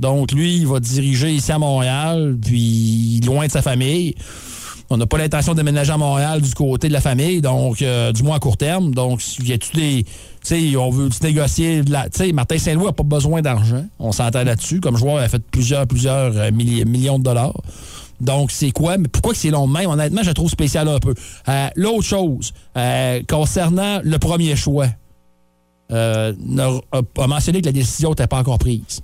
[0.00, 4.14] Donc, lui, il va diriger ici à Montréal, puis loin de sa famille.
[4.90, 8.22] On n'a pas l'intention de déménager à Montréal du côté de la famille, donc du
[8.22, 8.94] moins à court terme.
[8.94, 10.04] Donc, y a-tu des.
[10.04, 10.10] Tu
[10.42, 11.82] sais, on veut négocier.
[11.84, 13.84] Tu sais, Martin Saint-Louis n'a pas besoin d'argent.
[13.98, 14.80] On s'entend là-dessus.
[14.80, 17.52] Comme joueur, il a fait plusieurs, plusieurs euh, milli- millions de dollars.
[18.20, 18.96] Donc, c'est quoi?
[18.96, 19.90] Mais pourquoi que c'est long même?
[19.90, 21.14] Honnêtement, je trouve spécial un peu.
[21.48, 24.86] Euh, L'autre chose, euh, concernant le premier choix,
[25.92, 26.32] euh,
[26.92, 29.00] a, a mentionné que la décision n'était pas encore prise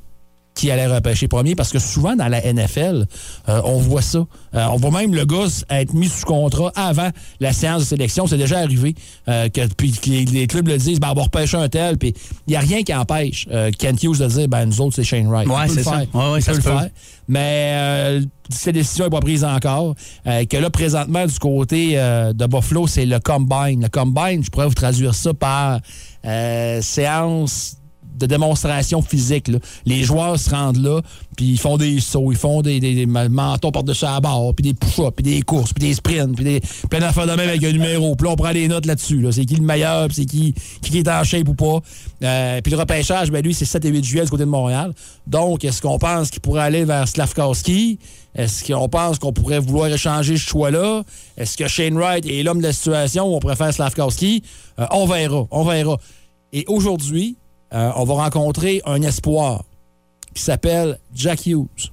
[0.54, 3.06] qui allait repêcher premier parce que souvent dans la NFL,
[3.49, 4.18] euh, on voit ça.
[4.54, 8.26] Euh, on voit même le gars être mis sous contrat avant la séance de sélection.
[8.26, 8.94] C'est déjà arrivé
[9.28, 12.14] euh, que, puis que les, clubs le disent, ben, on va repêcher un tel, puis
[12.46, 15.04] il n'y a rien qui empêche euh, Kent Hughes de dire, ben, nous autres, c'est
[15.04, 15.49] Shane Wright.
[15.49, 15.99] Ouais, c'est ça.
[15.99, 16.14] faire.
[16.14, 16.88] Ouais, ouais, ça peut le faire.
[17.28, 19.95] Mais euh, cette décision n'est pas prise encore.
[20.26, 23.82] Euh, que là, présentement, du côté euh, de Buffalo, c'est le combine.
[23.82, 25.80] Le combine, je pourrais vous traduire ça par
[26.25, 27.76] euh, séance
[28.14, 29.50] de démonstration physique.
[29.84, 31.00] Les joueurs se rendent là,
[31.36, 34.74] puis ils font des sauts, ils font des, des, mentons par-dessus la barre, puis des
[34.74, 37.72] push-ups, puis des courses, puis des sprints, puis des, plein d'affaires de même avec un
[37.72, 38.14] numéro.
[38.14, 39.20] Puis là, on prend des notes là-dessus.
[39.20, 39.32] là.
[39.32, 41.80] C'est qui le meilleur, c'est qui, qui est en shape ou pas.
[42.22, 44.92] Euh, puis le repêchage, ben lui, c'est 7 et 8 juillet du côté de Montréal.
[45.26, 47.98] Donc, est-ce qu'on pense qu'il pourrait aller vers Slavkowski?
[48.34, 51.02] Est-ce qu'on pense qu'on pourrait vouloir échanger ce choix-là?
[51.36, 54.42] Est-ce que Shane Wright est l'homme de la situation ou on préfère Slavkowski?
[54.78, 55.98] Euh, on verra, on verra.
[56.52, 57.36] Et aujourd'hui,
[57.75, 59.65] euh, on va rencontrer un espoir
[60.34, 61.91] qui s'appelle Jack Hughes,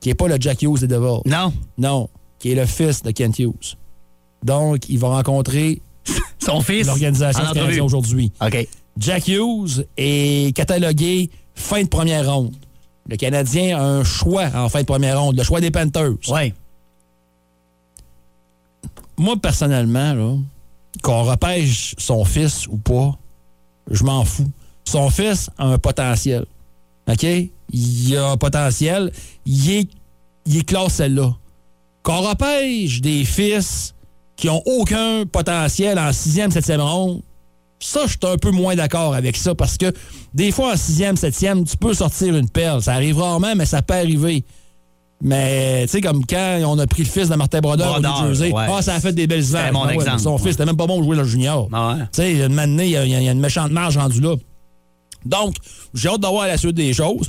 [0.00, 1.20] qui n'est pas le Jack Hughes des Devils.
[1.26, 1.52] Non.
[1.76, 3.76] Non, qui est le fils de Kent Hughes.
[4.42, 5.80] Donc, il va rencontrer
[6.38, 6.86] Son fils?
[6.86, 7.64] l'organisation en du entrevue.
[7.66, 8.32] Canadien aujourd'hui.
[8.40, 8.68] OK.
[8.98, 12.54] Jack Hughes est catalogué fin de première ronde.
[13.08, 16.12] Le Canadien a un choix en fin de première ronde, le choix des Panthers.
[16.28, 16.52] Ouais.
[19.16, 20.38] Moi, personnellement,
[21.02, 23.16] qu'on repêche son fils ou pas,
[23.90, 24.50] je m'en fous.
[24.88, 26.46] Son fils a un potentiel.
[27.10, 27.26] OK?
[27.72, 29.12] Il a un potentiel.
[29.44, 29.88] Il est,
[30.46, 31.34] il est classe celle-là.
[32.02, 33.94] Qu'on repêche des fils
[34.36, 37.22] qui ont aucun potentiel en sixième, septième ronde,
[37.80, 39.92] ça, je suis un peu moins d'accord avec ça parce que
[40.34, 42.82] des fois, en sixième, septième, tu peux sortir une perle.
[42.82, 44.44] Ça arrive rarement, mais ça peut arriver.
[45.20, 48.26] Mais, tu sais, comme quand on a pris le fils de Martin Brodeur au New
[48.26, 48.66] Jersey, ouais.
[48.68, 49.72] ah, ça a fait des belles ventes.
[49.72, 50.38] mon Ah ouais, exemple, mais son ouais.
[50.38, 51.68] fils, c'était même pas bon pour jouer le junior.
[51.72, 51.96] Ah.
[52.00, 54.36] Tu sais, il y a une il y a une méchante marge rendue là.
[55.24, 55.54] Donc,
[55.94, 57.28] j'ai hâte d'avoir la suite des choses.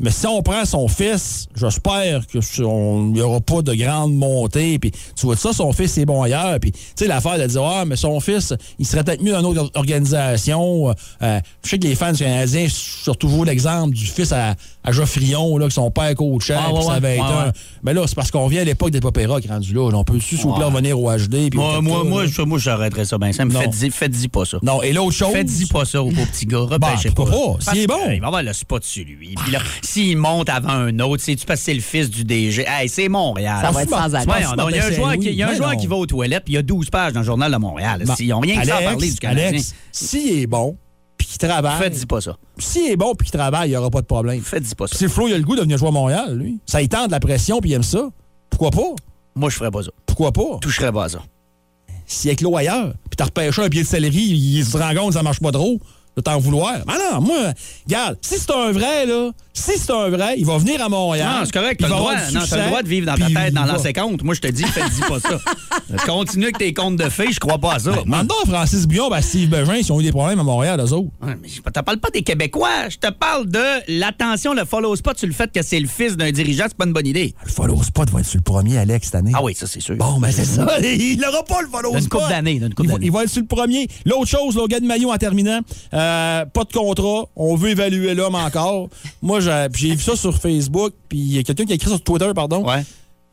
[0.00, 4.78] Mais si on prend son fils, j'espère qu'il n'y aura pas de grande montée.
[4.80, 6.58] Puis, tu vois ça, son fils est bon ailleurs.
[6.60, 9.52] Puis, tu sais, l'affaire de dire, ah, mais son fils, il serait peut-être mieux dans
[9.52, 10.92] une autre organisation.
[11.22, 14.92] Euh, je sais que les fans du Canadien sortent toujours l'exemple du fils à, à
[14.92, 16.54] Geoffrion, là, que son père coachait.
[16.56, 17.52] Ah, ouais, ça ouais, avait été ouais, un-.
[17.82, 19.88] Mais là, c'est parce qu'on vient à l'époque des Popéra qui est rendu là.
[19.94, 21.48] On peut s'il vous plaît revenir au HD.
[21.50, 23.54] puis Moi, 4K, moi, moi, je- moi, j'arrêterais ça bien simple.
[23.56, 24.58] Faites-y faites-y pas ça.
[24.62, 25.32] Non, et l'autre chose?
[25.32, 26.58] Faites-y pas ça au pauvre petit gars.
[26.58, 27.64] Repêchez pourquoi pas.
[27.64, 27.72] pas?
[27.72, 27.94] S'il est bon.
[28.06, 29.34] que, Il va avoir le spot sur lui.
[29.42, 32.64] Puis là, S'il monte avant un autre, c'est-tu parce que c'est le fils du DG?
[32.68, 33.58] Hey, c'est Montréal.
[33.62, 34.08] Ça va être sans
[34.68, 35.96] Il y a un joueur, oui, qui, il y a un ben joueur qui va
[35.96, 38.02] aux toilettes, puis il y a 12 pages dans le journal de Montréal.
[38.04, 39.60] Bon, Ils n'ont rien que ça à parler du Canadien.
[39.92, 40.76] S'il est bon,
[41.38, 42.36] travaille, Faites-y pas ça.
[42.58, 44.40] s'il est bon, puis qu'il travaille, il n'y aura pas de problème.
[44.40, 44.96] Faites-y pas ça.
[44.96, 46.58] Si Flo, il a le goût de venir jouer à Montréal, lui.
[46.66, 48.08] Ça y tente de la pression, puis il aime ça.
[48.50, 48.94] Pourquoi pas?
[49.34, 49.90] Moi, je ferais pas ça.
[50.06, 50.58] Pourquoi pas?
[50.60, 51.22] toucherais pas à ça.
[52.06, 55.14] S'il est clos ailleurs, puis t'as repêché un pied de céleri, il se rend compte
[55.14, 55.80] ça marche pas trop,
[56.16, 56.74] de t'en vouloir.
[56.86, 57.52] Mais non, moi,
[57.86, 61.28] regarde, si c'est un vrai, là, si c'est un vrai, il va venir à Montréal.
[61.38, 61.76] Non, c'est correct.
[61.78, 64.24] il T'as le, droit, de vivre dans ta tête, dans l'ancien compte.
[64.24, 65.38] Moi, je te dis, faites-y pas ça.
[66.06, 67.92] Continue avec tes comptes de fées, je crois pas à ça.
[68.04, 70.92] Ben, à Francis Billon, ben Steve Bégin, s'ils ont eu des problèmes à Montréal, eux
[70.92, 71.08] autres.
[71.44, 72.88] Je te parle pas des Québécois.
[72.88, 73.62] Je te parle de
[74.00, 76.64] l'attention, le follow spot sur le fait que c'est le fils d'un dirigeant.
[76.66, 77.32] C'est pas une bonne idée.
[77.44, 79.32] Le follow spot va être sur le premier, Alex, cette année.
[79.34, 79.94] Ah oui, ça, c'est sûr.
[79.96, 80.66] Bon, ben c'est ça.
[80.82, 82.22] Il n'aura pas le follow spot.
[82.22, 82.60] il, va, d'années.
[83.02, 83.86] il va être sur le premier.
[84.04, 85.60] L'autre chose, Logan Maillot en terminant,
[85.92, 87.26] euh, pas de contrat.
[87.36, 88.88] On veut évaluer l'homme encore.
[89.22, 89.43] Moi,
[89.74, 92.30] j'ai vu ça sur Facebook, puis il y a quelqu'un qui a écrit sur Twitter,
[92.34, 92.66] pardon.
[92.66, 92.82] Ouais.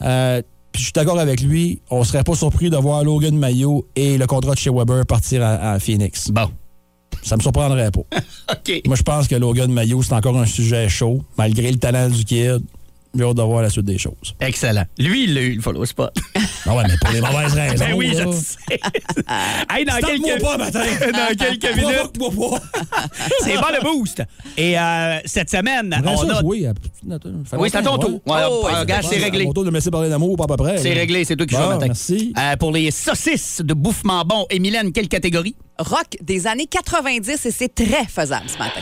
[0.04, 1.82] Euh, puis je suis d'accord avec lui.
[1.90, 5.44] On serait pas surpris de voir Logan Maillot et le contrat de chez Weber partir
[5.44, 6.32] à, à Phoenix.
[6.32, 6.50] Bon.
[7.24, 8.02] Ça me surprendrait pas.
[8.54, 8.82] OK.
[8.86, 12.24] Moi, je pense que Logan Maillot, c'est encore un sujet chaud, malgré le talent du
[12.24, 12.62] kid.
[13.14, 14.36] J'ai hâte de voir la suite des choses.
[14.40, 14.86] Excellent.
[14.98, 16.16] Lui, il l'a eu, le follow spot.
[16.64, 17.84] Ah ouais, mais pour les mauvaises raisons.
[17.86, 18.26] Ben oui, je là.
[18.26, 18.56] le sais.
[19.76, 20.42] hey, dans quelques...
[20.44, 20.80] pas, matin.
[21.12, 22.52] dans quelques minutes,
[23.42, 24.22] c'est pas le boost.
[24.56, 26.42] Et euh, cette semaine, on ça a...
[26.42, 26.74] jouer à-
[27.58, 28.22] Oui, c'est à ton tour.
[28.28, 29.46] Ouais, Oh, ouais, regarde, c'est réglé.
[29.46, 30.78] Mon tour de me laisser parler d'amour, pas à peu près.
[30.78, 31.88] C'est réglé, c'est toi qui joues Bon, le matin.
[31.88, 32.32] merci.
[32.38, 35.56] Euh, pour les saucisses de bouffement bon, et Mylène, quelle catégorie?
[35.80, 38.82] Rock des années 90 et c'est très faisable ce matin.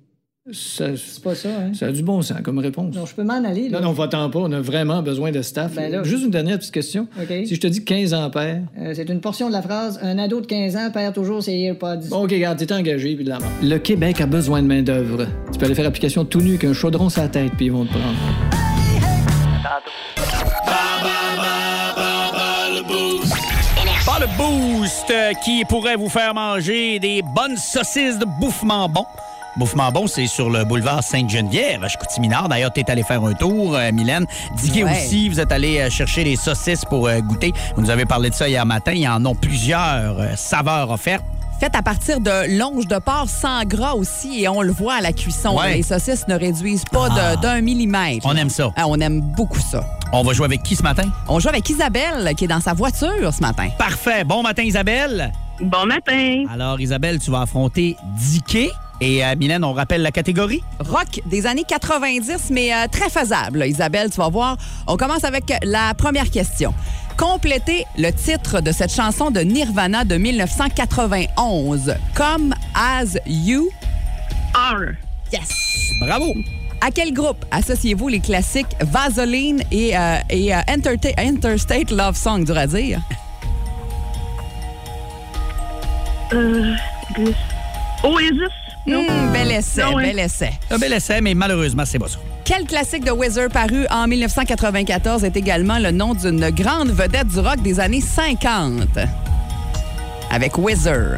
[0.51, 1.71] C'est pas ça, hein?
[1.75, 2.95] ça a du bon sens comme réponse.
[2.95, 3.79] Non, je peux m'en aller, là.
[3.79, 4.39] Non, non, va-t'en pas.
[4.39, 5.75] On a vraiment besoin de staff.
[5.75, 7.07] Ben là- Juste une dernière petite question.
[7.21, 7.27] OK.
[7.45, 8.63] Si je te dis 15 ampères.
[8.79, 11.53] Euh, c'est une portion de la phrase Un ado de 15 ans perd toujours ses
[11.59, 12.07] AirPods.
[12.09, 13.49] Bon, OK, regarde, t'es engagé, puis de la mort.
[13.61, 15.27] Le Québec a besoin de main-d'œuvre.
[15.53, 17.85] Tu peux aller faire application tout nu qu'un chaudron sur la tête, puis ils vont
[17.85, 18.17] te prendre.
[24.05, 29.05] Pas le boost qui pourrait vous faire manger des bonnes saucisses de bouffement bon.
[29.57, 32.47] Bouffement bon, c'est sur le boulevard Sainte-Geneviève à Chicoutimi-Nord.
[32.47, 34.25] D'ailleurs, tu es allé faire un tour, euh, Mylène.
[34.73, 34.83] Ouais.
[34.83, 37.51] aussi, vous êtes allé euh, chercher les saucisses pour euh, goûter.
[37.75, 38.93] Vous nous avez parlé de ça hier matin.
[38.93, 41.25] Il y en a plusieurs euh, saveurs offertes.
[41.59, 45.01] Faites à partir de longe de porc sans gras aussi et on le voit à
[45.01, 45.59] la cuisson.
[45.59, 45.75] Ouais.
[45.75, 47.35] Les saucisses ne réduisent pas Ah.
[47.35, 48.25] d'un millimètre.
[48.25, 48.71] On aime ça.
[48.77, 49.83] Ah, on aime beaucoup ça.
[50.13, 51.03] On va jouer avec qui ce matin?
[51.27, 53.67] On joue avec Isabelle qui est dans sa voiture ce matin.
[53.77, 54.23] Parfait.
[54.23, 55.31] Bon matin, Isabelle.
[55.61, 56.45] Bon matin.
[56.51, 58.69] Alors, Isabelle, tu vas affronter Dicky.
[59.01, 60.61] Et euh, Mylène, on rappelle la catégorie?
[60.79, 63.65] Rock des années 90, mais euh, très faisable.
[63.65, 64.57] Isabelle, tu vas voir.
[64.87, 66.73] On commence avec la première question.
[67.17, 71.95] Complétez le titre de cette chanson de Nirvana de 1991.
[72.15, 73.69] Come as you.
[74.53, 74.93] R.
[75.33, 75.93] Yes!
[75.99, 76.35] Bravo.
[76.81, 82.57] À quel groupe associez-vous les classiques Vaseline et, euh, et euh, Interstate Love Song, dur
[82.57, 82.99] à dire?
[86.33, 86.75] Euh,
[88.03, 88.60] Oasis.
[88.87, 89.03] Non.
[89.03, 90.07] Hmm, bel essai, Non, ouais.
[90.07, 90.51] bel essai.
[90.71, 92.17] Un bel essai, mais malheureusement, c'est pas ça.
[92.43, 97.39] Quel classique de Weezer paru en 1994 est également le nom d'une grande vedette du
[97.39, 98.97] rock des années 50?
[100.31, 101.17] Avec Weezer.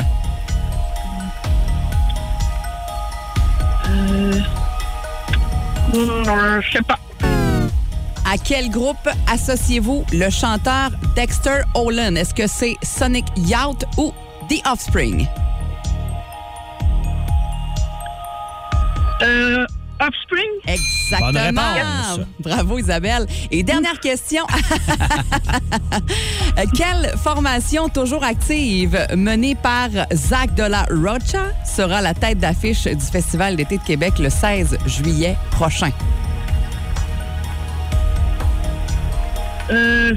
[5.95, 6.97] Euh, je sais pas.
[8.25, 12.15] À quel groupe associez-vous le chanteur Dexter Olin?
[12.15, 14.11] Est-ce que c'est Sonic Youth ou
[14.49, 15.27] The Offspring?
[19.23, 19.65] Euh,
[19.99, 20.49] Offspring?
[20.67, 21.31] Exactement.
[21.31, 22.19] Bonne réponse.
[22.39, 23.25] Bravo Isabelle.
[23.51, 24.43] Et dernière question.
[26.75, 33.05] Quelle formation toujours active menée par Zach de la Rocha sera la tête d'affiche du
[33.05, 35.91] Festival d'été de Québec le 16 juillet prochain?
[39.71, 40.13] Euh,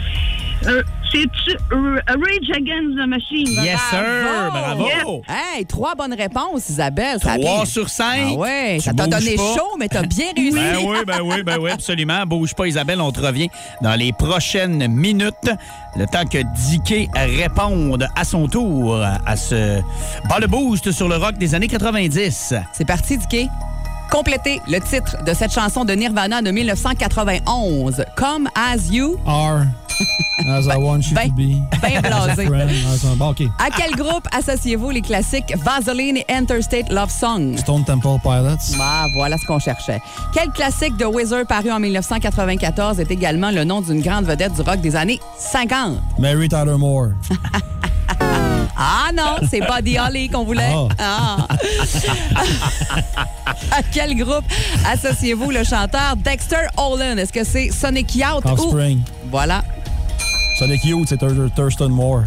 [0.66, 0.82] euh,
[1.16, 3.64] C'est-tu euh, Rage Against the Machine?
[3.64, 4.50] Yes, sir!
[4.50, 5.22] Bravo!
[5.26, 7.18] Hey, trois bonnes réponses, Isabelle.
[7.22, 8.04] Ça 3 bien- sur 5.
[8.26, 10.52] Ah ouais, ça t'a donné chaud, mais t'as bien réussi.
[10.54, 12.26] Ben oui, ben oui, ben oui, absolument.
[12.26, 13.48] Bouge pas, Isabelle, on te revient
[13.80, 15.32] dans les prochaines minutes.
[15.96, 19.80] Le temps que Dicky réponde à son tour à ce
[20.28, 22.52] bas le boost sur le rock des années 90.
[22.74, 23.48] C'est parti, Dicky.
[24.10, 28.04] Complétez le titre de cette chanson de Nirvana de 1991.
[28.16, 29.18] Come As You.
[29.26, 29.62] R.
[30.48, 31.80] As I want you ben- to be.
[31.80, 32.46] ben blasé.
[33.16, 33.42] Bon, OK.
[33.58, 37.56] À quel groupe associez-vous les classiques Vaseline et Interstate Love Song?
[37.58, 38.76] Stone Temple Pilots.
[38.80, 40.00] Ah, voilà ce qu'on cherchait.
[40.32, 44.62] Quel classique de Wizard paru en 1994 est également le nom d'une grande vedette du
[44.62, 45.98] rock des années 50?
[46.18, 47.08] Mary Tyler Moore.
[48.78, 50.70] Ah non, c'est Buddy Holly qu'on voulait.
[50.98, 51.46] Ah.
[53.70, 54.44] à quel groupe
[54.86, 57.16] associez-vous le chanteur Dexter Olin?
[57.16, 58.76] Est-ce que c'est Sonic Youth ou...
[59.30, 59.64] Voilà.
[60.58, 62.22] Sonic Youth, c'est Thur- Thurston Moore.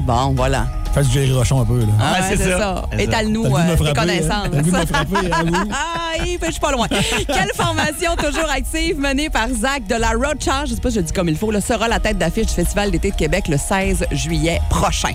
[0.00, 0.66] Bon, voilà.
[0.92, 1.86] Fais du Jerry Rochon un peu, là.
[1.98, 2.84] Ah, ouais, c'est ça.
[2.98, 4.46] Étale-nous de me euh, tes connaissances.
[4.52, 4.62] hein?
[4.62, 5.54] Me frapper, hein, vous?
[5.72, 6.86] Ah, il- je suis pas loin.
[6.88, 11.00] Quelle formation toujours active menée par Zach de la Rocha, je sais pas si je
[11.00, 13.48] le dis comme il faut, là, sera la tête d'affiche du Festival d'été de Québec
[13.48, 15.12] le 16 juillet prochain?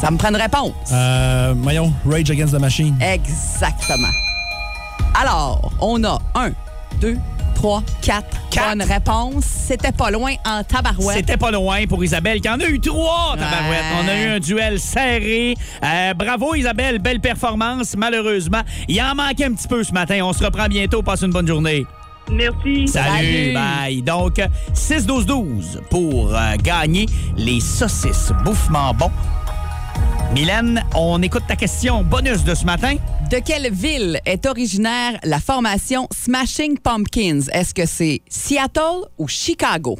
[0.00, 0.72] Ça me prend une réponse.
[0.92, 2.96] Euh, voyons, Rage Against the Machine.
[3.00, 4.08] Exactement.
[5.20, 6.50] Alors, on a un,
[7.00, 7.18] deux,
[7.60, 9.44] trois, quatre, bonnes réponses.
[9.44, 11.18] C'était pas loin en tabarouette.
[11.18, 13.80] C'était pas loin pour Isabelle, qui en a eu trois, tabarouette.
[13.80, 14.02] Ouais.
[14.02, 15.54] On a eu un duel serré.
[15.84, 17.00] Euh, bravo, Isabelle.
[17.00, 17.94] Belle performance.
[17.96, 20.20] Malheureusement, il en manquait un petit peu ce matin.
[20.22, 21.02] On se reprend bientôt.
[21.02, 21.84] Passe une bonne journée.
[22.30, 22.88] Merci.
[22.88, 24.00] Salut, bye.
[24.02, 24.40] Donc,
[24.74, 29.10] 6-12-12 pour euh, gagner les saucisses bouffement bon.
[30.32, 32.96] Mylène, on écoute ta question bonus de ce matin.
[33.30, 37.42] De quelle ville est originaire la formation Smashing Pumpkins?
[37.52, 39.98] Est-ce que c'est Seattle ou Chicago?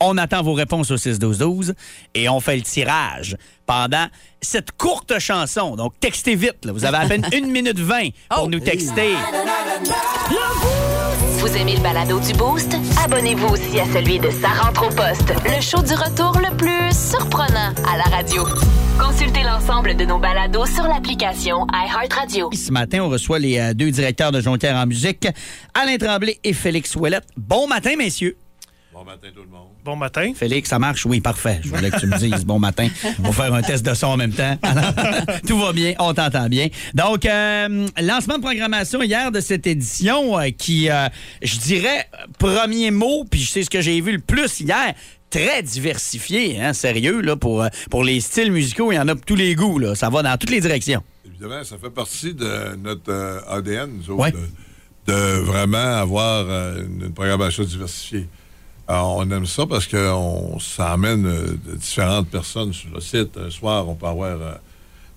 [0.00, 1.74] On attend vos réponses au 6-12-12
[2.14, 4.06] et on fait le tirage pendant
[4.40, 5.76] cette courte chanson.
[5.76, 6.64] Donc, textez vite.
[6.64, 6.72] là.
[6.72, 8.48] Vous avez à peine 1 minute 20 pour Oh.
[8.48, 9.10] nous texter.
[11.38, 12.74] Vous aimez le balado du Boost?
[13.04, 16.90] Abonnez-vous aussi à celui de Sa rentre au poste, le show du retour le plus
[17.10, 18.44] surprenant à la radio.
[19.00, 22.50] Consultez l'ensemble de nos balados sur l'application iHeartRadio.
[22.52, 25.26] Ce matin, on reçoit les euh, deux directeurs de Jonquière en musique,
[25.74, 27.26] Alain Tremblay et Félix Ouellette.
[27.36, 28.36] Bon matin, messieurs.
[28.92, 29.68] Bon matin tout le monde.
[29.82, 30.32] Bon matin.
[30.34, 31.06] Félix, ça marche?
[31.06, 31.60] Oui, parfait.
[31.62, 32.88] Je voulais que tu me dises bon matin.
[33.20, 34.58] On va faire un test de son en même temps.
[34.62, 34.92] Alors,
[35.46, 36.68] tout va bien, on t'entend bien.
[36.92, 41.08] Donc, euh, lancement de programmation hier de cette édition euh, qui, euh,
[41.40, 44.94] je dirais, premier mot, puis je sais ce que j'ai vu le plus hier,
[45.30, 49.14] très diversifié, hein, sérieux, là, pour, euh, pour les styles musicaux, il y en a
[49.14, 49.94] pour tous les goûts, là.
[49.94, 51.02] Ça va dans toutes les directions.
[51.24, 54.32] Évidemment, ça fait partie de notre euh, ADN, nous autres, Ouais.
[54.32, 58.26] de, de vraiment avoir euh, une, programmation diversifiée.
[58.88, 63.00] Alors, on aime ça parce que on, ça amène euh, de différentes personnes sur le
[63.00, 63.36] site.
[63.38, 64.36] Un soir, on peut avoir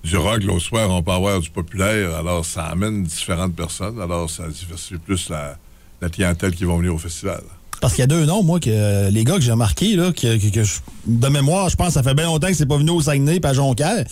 [0.03, 2.15] du rock, l'autre soir, on peut avoir du populaire.
[2.15, 3.99] Alors, ça amène différentes personnes.
[3.99, 5.57] Alors, ça diversifie plus la,
[6.01, 7.41] la clientèle qui va venir au festival.
[7.81, 10.11] Parce qu'il y a deux noms, moi, que euh, les gars que j'ai marqués, là,
[10.11, 12.65] que, que- que je- de mémoire, je pense que ça fait bien longtemps que c'est
[12.65, 14.05] pas venu au Saguenay et à Jonquière.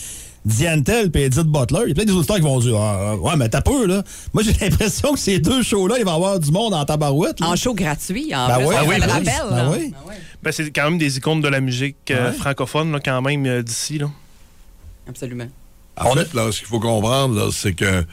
[0.44, 1.82] Diane Tell et Edith Butler.
[1.86, 4.04] Il y a plein des auditeurs qui vont dire Ah, Ouais, mais t'as peu, là.
[4.34, 7.40] Moi, j'ai l'impression que ces deux shows-là, il va y avoir du monde en tabarouette.
[7.40, 7.50] là.
[7.50, 9.26] En show gratuit, en Ben plus, ouais, on ben le oui, rappelle.
[9.50, 9.70] ben là.
[9.72, 9.94] oui.
[10.42, 12.36] Ben, c'est quand même des icônes de la musique euh, Ouais.
[12.38, 14.00] francophone, là, quand même, euh, d'ici.
[14.00, 14.08] là.
[15.08, 15.48] Absolument.
[15.98, 18.04] En fait, là, ce qu'il faut comprendre, là, c'est que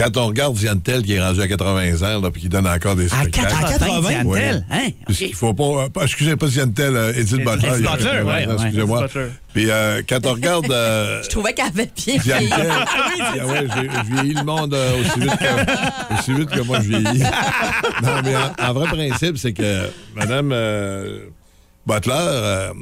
[0.00, 2.96] quand on regarde Ziantel qui est rendu à 80 ans, là, puis qui donne encore
[2.96, 3.48] des À spectacles.
[3.48, 4.76] 80, 80, Diantel, ouais.
[4.76, 4.88] hein?
[5.20, 5.64] Il faut pas.
[5.64, 7.68] euh, pas- excusez pas Ziantel, euh, Edith Butler.
[7.68, 8.54] a Butler, 80 ans, ouais, ouais.
[8.54, 9.00] Excusez-moi.
[9.04, 9.32] Edith.
[9.52, 10.70] Puis euh, quand on regarde.
[10.70, 12.52] euh, Je trouvais qu'elle avait bien Diantel, vieilli.
[12.62, 16.88] ah ouais, je vieillis le monde euh, aussi, vite que, aussi vite que moi je
[16.88, 17.20] vieillis.
[18.02, 21.18] non, mais en, en vrai principe, c'est que Mme euh,
[21.86, 22.72] Butler, euh,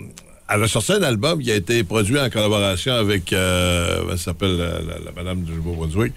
[0.51, 4.57] elle a sorti un album qui a été produit en collaboration avec, euh, elle s'appelle
[4.57, 6.13] la, la- la Madame du Nouveau-Brunswick.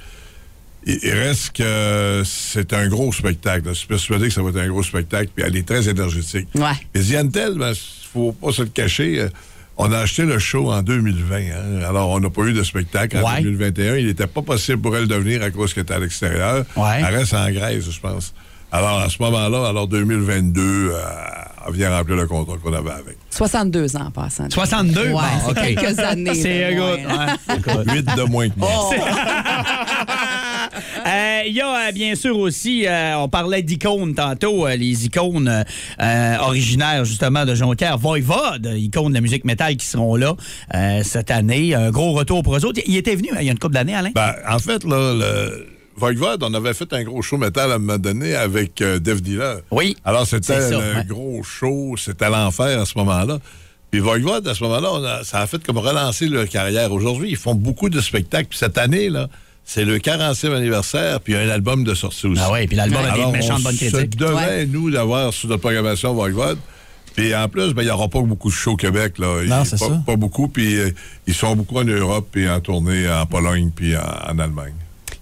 [0.86, 3.68] Il, il reste que c'est un gros spectacle.
[3.70, 6.48] Je suis persuadé que ça va être un gros spectacle, puis elle est très énergétique.
[6.56, 6.72] Ouais.
[6.96, 7.74] Et Ziantel, ben,
[8.14, 9.30] faut pas se le cacher, euh,
[9.78, 11.36] on a acheté le show en 2020.
[11.38, 11.82] hein.
[11.88, 13.42] Alors, on n'a pas eu de spectacle en Ouais.
[13.42, 13.96] 2021.
[13.98, 16.66] Il n'était pas possible pour elle de venir à cause qu'elle était à l'extérieur.
[16.76, 16.98] Ouais.
[17.00, 18.34] Elle reste en Grèce, je pense.
[18.74, 20.94] Alors, à ce moment-là, alors 2022, euh,
[21.68, 23.18] elle vient remplir le contrat qu'on avait avec.
[23.32, 24.50] 62 ans en passant.
[24.50, 25.02] 62?
[25.02, 25.76] Ouais, Bon, c'est OK.
[25.84, 26.34] quelques années.
[26.36, 27.02] C'est de good.
[27.08, 27.38] moins, hein.
[27.50, 27.92] Ouais, écoute.
[27.94, 28.70] 8 de moins que moi.
[28.74, 28.94] Oh.
[31.12, 35.66] Euh, Il y a euh, bien sûr aussi, euh, on parlait d'icônes tantôt, les icônes
[36.40, 40.36] originaires justement de Jonquière, Voivode, icônes de la musique métal qui seront là
[41.04, 41.76] cette année.
[41.76, 42.82] Un gros retour pour eux autres.
[42.86, 44.12] Il était venu hein, il y a une couple d'années, Alain?
[44.16, 47.78] Ben, en fait, là, le- Voivode, on avait fait un gros show métal à un
[47.78, 49.58] moment donné avec euh, Dave Dealer.
[49.72, 49.96] Oui.
[50.06, 51.06] Alors, c'était un ouais.
[51.06, 53.38] gros show, c'était l'enfer à ce moment-là.
[53.92, 56.92] Puis Voivode, à ce moment-là, ça a fait comme relancer leur carrière.
[56.92, 58.48] Aujourd'hui, ils font beaucoup de spectacles.
[58.50, 59.28] Puis cette année, là,
[59.66, 62.42] c'est le 40e anniversaire, puis il y a un album de sortie aussi.
[62.44, 64.18] Ah ouais, puis l'album a des Alors, méchantes on bonnes se critiques.
[64.18, 64.66] devait, Ouais.
[64.66, 66.58] nous, d'avoir sur notre programmation Voivode.
[67.16, 69.18] Puis en plus, ben, il n'y aura pas beaucoup de shows au Québec.
[69.20, 69.44] Là.
[69.46, 70.02] Non, c'est pas, ça.
[70.06, 70.48] pas beaucoup.
[70.48, 70.92] Puis euh,
[71.28, 74.74] ils sont beaucoup en Europe, puis en tournée en Pologne, puis en, en Allemagne.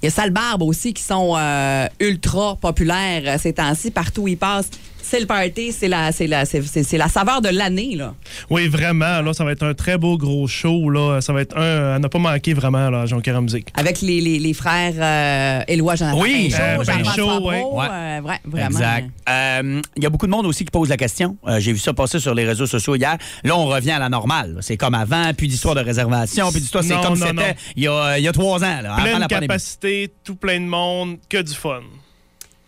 [0.01, 3.89] Il y a Sale Barbe aussi qui sont euh, ultra populaires euh, ces temps-ci.
[3.91, 4.69] Partout où ils passent,
[5.09, 7.95] c'est le party, c'est la, c'est la, c'est, la saveur de l'année.
[7.95, 8.13] là.
[8.49, 9.21] Oui, vraiment.
[9.21, 10.89] Là, ça va être un très beau gros show.
[10.89, 11.19] Là.
[11.21, 13.67] Ça va être un à ne pas manquer vraiment là, à en musique.
[13.73, 16.53] Avec les, les, les frères euh, Éloi Jonathan Oui,
[16.85, 17.87] Pinchot, euh, ouais.
[17.91, 18.67] Euh, vra- vraiment.
[18.69, 19.09] Exact.
[19.27, 21.37] Euh, Il y a beaucoup de monde aussi qui pose la question.
[21.47, 23.17] Euh, J'ai vu ça passer sur les réseaux sociaux hier.
[23.43, 24.57] Là, on revient à la normale.
[24.61, 26.83] C'est comme avant, plus d'histoire de réservation, plus d'histoire.
[26.83, 29.47] C'est comme c'était il y a, il y a trois ans, là, avant Pleine pandémie.
[29.47, 31.81] capacité, tout plein de monde, que du fun.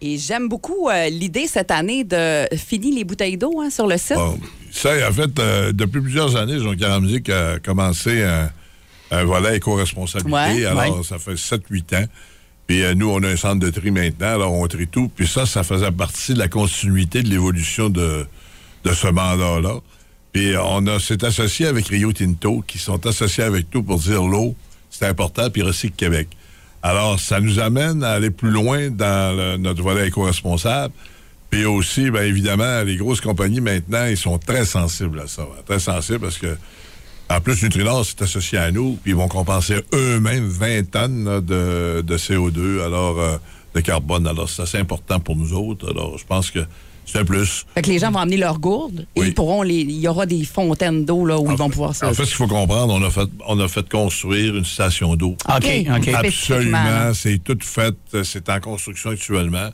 [0.03, 3.97] Et j'aime beaucoup euh, l'idée cette année de finir les bouteilles d'eau hein, sur le
[3.97, 4.15] site.
[4.15, 4.39] Bon,
[4.71, 8.49] ça, en fait, euh, depuis plusieurs années, en musique a commencé un,
[9.11, 10.31] un volet éco-responsabilité.
[10.31, 11.03] Ouais, alors, ouais.
[11.03, 12.05] ça fait 7-8 ans.
[12.65, 15.11] Puis euh, nous, on a un centre de tri maintenant, alors on trie tout.
[15.15, 18.25] Puis ça, ça faisait partie de la continuité de l'évolution de,
[18.83, 19.81] de ce mandat-là.
[20.33, 24.23] Puis on a s'est associé avec Rio Tinto, qui sont associés avec nous pour dire
[24.23, 24.55] l'eau,
[24.89, 26.29] c'est important, puis Recycle Québec.
[26.84, 30.94] Alors, ça nous amène à aller plus loin dans le- notre volet éco-responsable.
[31.50, 35.46] Puis aussi, bien évidemment, les grosses compagnies maintenant, ils sont très sensibles à ça.
[35.65, 36.58] Très sensibles parce que,
[37.30, 41.41] en plus, Nutrinor s'est associé à nous, puis ils vont compenser eux-mêmes 20 tonnes là,
[41.41, 43.38] de, de CO2, alors euh,
[43.76, 44.26] de carbone.
[44.28, 45.89] Alors, c'est assez important pour nous autres.
[45.91, 46.60] Alors, je pense que
[47.05, 47.65] c'est un plus.
[47.73, 49.81] Fait que les gens vont amener leurs gourdes et ils pourront les.
[49.81, 52.05] Il y aura des fontaines d'eau là, où ils vont pouvoir se.
[52.05, 55.15] En fait, ce qu'il faut comprendre, on a fait, on a fait construire une station
[55.15, 55.35] d'eau.
[55.49, 56.07] OK, OK.
[56.07, 57.13] Absolument.
[57.13, 57.95] C'est tout fait.
[58.23, 59.69] C'est en construction actuellement.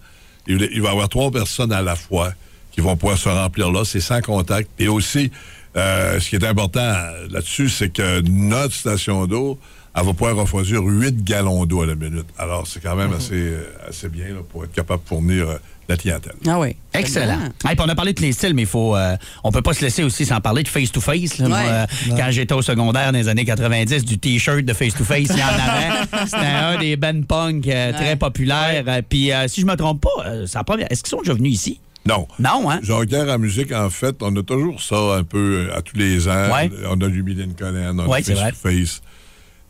[0.47, 2.31] Il, il va y avoir trois personnes à la fois
[2.71, 3.83] qui vont pouvoir se remplir là.
[3.85, 4.69] C'est sans contact.
[4.79, 5.31] Et aussi,
[5.75, 6.93] euh, ce qui est important
[7.29, 9.59] là-dessus, c'est que notre station d'eau,
[9.97, 12.27] elle va pouvoir refroidir 8 gallons d'eau à la minute.
[12.37, 15.55] Alors, c'est quand même assez, euh, assez bien là, pour être capable de fournir euh,
[15.89, 16.33] la clientèle.
[16.47, 16.75] Ah oui.
[16.93, 17.39] Excellent.
[17.67, 19.81] Hey, on a parlé de les styles, mais il faut, euh, on peut pas se
[19.81, 21.39] laisser aussi sans parler de face-to-face.
[21.39, 21.47] là.
[21.47, 21.63] Moi, Ouais.
[21.69, 25.43] euh, quand j'étais au secondaire dans les années 90, du T-shirt de face-to-face, il y
[25.43, 26.25] en avait.
[26.25, 28.83] C'était un des bands punk euh, très populaires.
[29.09, 31.33] Puis euh, si je me trompe pas, euh, c'est la première- est-ce qu'ils sont déjà
[31.33, 31.79] venus ici?
[32.05, 32.25] Non.
[32.39, 32.79] Non, hein?
[32.83, 36.53] Jonquière en musique, en fait, on a toujours ça un peu à tous les ans.
[36.53, 36.69] Ouais.
[36.89, 39.01] On a du Million Conan, on a Ouais, Face to Face.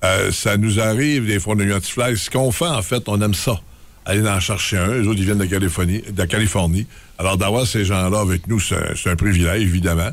[0.03, 1.93] Euh, ça nous arrive, des fois, on a eu un petit.
[2.17, 3.59] Ce qu'on fait, en fait, on aime ça.
[4.05, 4.93] Aller en chercher un.
[4.99, 6.01] Les autres, ils viennent de Californie.
[6.01, 6.87] De Californie.
[7.17, 10.11] Alors, d'avoir ces gens-là avec nous, c'est un- privilège, évidemment.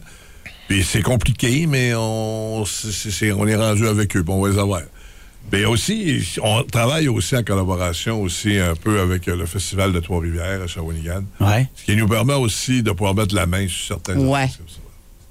[0.68, 4.80] Puis c'est compliqué, mais on, est rendu avec eux, puis on va les avoir.
[5.52, 10.00] Mais aussi, on travaille aussi en collaboration aussi un peu avec euh, le Festival de
[10.00, 11.22] Trois-Rivières à Shawinigan.
[11.38, 11.68] Ouais.
[11.74, 14.48] Ce qui nous permet aussi de pouvoir mettre la main sur certaines Ouais.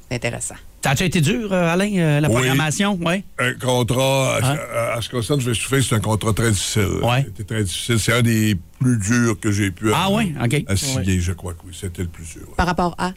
[0.07, 0.55] C'est intéressant.
[0.83, 2.33] Ça a-tu été dur, euh, Alain, euh, la Oui.
[2.35, 2.99] programmation?
[3.05, 3.23] Oui.
[3.39, 4.57] Un contrat, à, Hein?
[4.75, 6.99] à- à ce qui concerne to Face, c'est un contrat très difficile.
[7.01, 7.23] Ouais.
[7.23, 7.99] C'était très difficile.
[7.99, 10.33] C'est un des plus durs que j'ai pu Ah oui?
[10.43, 10.65] OK.
[10.67, 11.71] à signer, je crois que oui.
[11.79, 12.47] C'était le plus dur.
[12.57, 13.13] Par rapport à?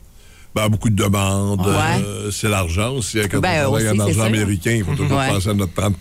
[0.56, 1.60] Ben, beaucoup de demandes.
[1.66, 2.02] Ouais.
[2.02, 3.18] euh, c'est l'argent aussi.
[3.30, 5.28] Quand Ben, on travaille en argent américain, il faut toujours Ouais.
[5.28, 5.96] penser à notre 30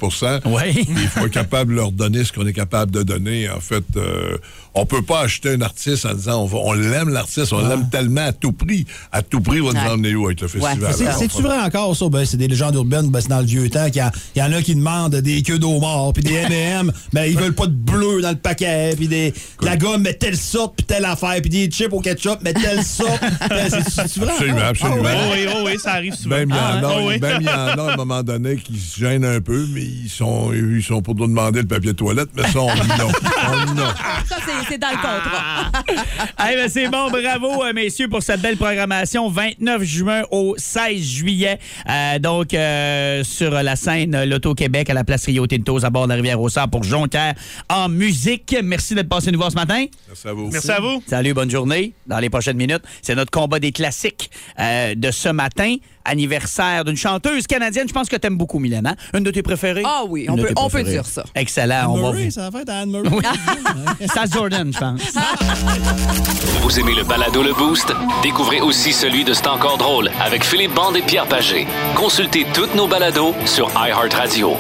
[0.45, 0.87] Oui.
[0.87, 3.49] Il faut être capable de leur donner ce qu'on est capable de donner.
[3.49, 4.37] En fait, euh,
[4.73, 7.89] on peut pas acheter un artiste en disant on, va- on l'aime l'artiste, on l'aime
[7.89, 8.85] tellement à tout prix.
[9.11, 9.89] À tout prix, on va nous Ouais.
[9.93, 10.93] emmener où avec le festival?
[11.17, 12.07] C'est-tu vrai encore, ça?
[12.07, 14.39] Ben, c'est des légendes urbaines, ben, c'est dans le vieux temps qu'il y, a- il
[14.39, 17.53] y en a qui demandent des queues d'eau mort, puis des M&M, mais ils veulent
[17.55, 20.85] pas de bleu dans le paquet, puis des, de la gomme, mais telle sorte, puis
[20.85, 23.19] telle affaire, puis des chips au ketchup, mais telle sorte.
[23.49, 24.33] Ben, c'est- C'est-tu vrai?
[24.51, 25.03] Absolument.
[25.05, 25.17] Ah ouais?
[25.17, 26.35] Oh oui, oh oui, ça arrive souvent.
[26.37, 27.19] Même il y en Ah, a, oh oui.
[27.19, 29.83] même il y en a à un moment donné qui se gênent un peu, mais
[29.83, 32.87] ils sont, ils sont pour nous demander le papier de toilette, mais ça, on dit
[32.99, 33.07] non.
[33.47, 33.87] On dit non.
[34.27, 35.71] Ça, c'est- c'est dans le contrat.
[36.51, 39.29] Eh ben, c'est bon, bravo, euh, messieurs, pour cette belle programmation.
[39.29, 41.59] 29 juin au 16 juillet.
[41.89, 46.09] Euh, donc, euh, sur la scène L'Auto-Québec à la place Rio Tintos à bord de
[46.09, 47.33] la rivière au pour Jonquière
[47.69, 48.55] en musique.
[48.63, 49.85] Merci d'être passé nous voir ce matin.
[50.07, 50.49] Merci à vous.
[50.51, 51.03] Merci à vous.
[51.07, 51.93] Salut, bonne journée.
[52.07, 54.24] Dans les prochaines minutes, c'est notre combat des classiques
[54.59, 55.75] euh, de ce matin.
[56.07, 57.87] Anniversaire d'une chanteuse canadienne.
[57.87, 58.85] Je pense que t'aimes beaucoup, Mylène.
[58.85, 58.95] hein?
[59.15, 59.81] Une de tes préférées?
[59.83, 61.23] Ah oui, on peut- on peut dire ça.
[61.33, 61.87] Excellent.
[61.89, 62.31] On va Murray, vous...
[62.31, 63.09] ça va être Anne Murray.
[63.11, 63.23] Oui.
[64.07, 65.01] Stas Jordan, je pense.
[66.61, 67.91] Vous aimez le balado Le Boost?
[68.21, 71.65] Découvrez aussi celui de C'est encore drôle avec Philippe Bande et Pierre Pagé.
[71.95, 74.55] Consultez toutes nos balados sur iHeartRadio.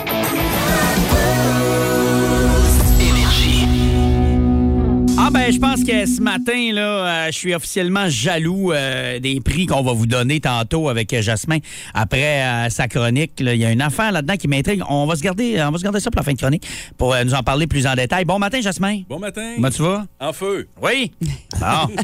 [5.27, 9.41] Ah ben, je pense que ce matin, là, euh, je suis officiellement jaloux euh, des
[9.41, 11.57] prix qu'on va vous donner tantôt avec euh, Jasmin
[11.95, 13.39] après euh, sa chronique.
[13.39, 13.55] là.
[13.55, 14.83] Il y a une affaire là-dedans qui m'intrigue.
[14.87, 17.11] On va se garder, on va se garder ça pour la fin de chronique pour
[17.15, 18.23] euh, nous en parler plus en détail.
[18.23, 19.01] Bon matin, Jasmin.
[19.09, 19.53] Bon matin.
[19.55, 20.05] Comment tu vas?
[20.19, 20.67] En feu.
[20.79, 21.11] Oui.
[21.59, 21.95] Bon.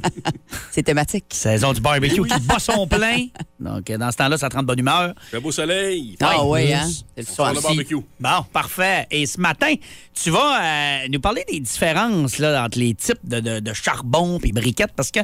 [0.70, 1.24] C'est thématique.
[1.30, 3.26] Saison du barbecue qui bat son plein.
[3.58, 5.12] Donc, dans ce temps-là, ça te rend de bonne humeur.
[5.32, 6.14] Fait beau soleil.
[6.20, 6.66] Ah Ouais.
[6.66, 6.88] oui, hein?
[7.16, 7.52] C'est le soir.
[7.52, 7.96] le barbecue.
[8.20, 9.06] Bon, parfait.
[9.10, 9.74] Et ce matin,
[10.14, 14.38] tu vas euh, nous parler des différences là, entre les types de, de- de charbon
[14.44, 15.20] et briquettes parce que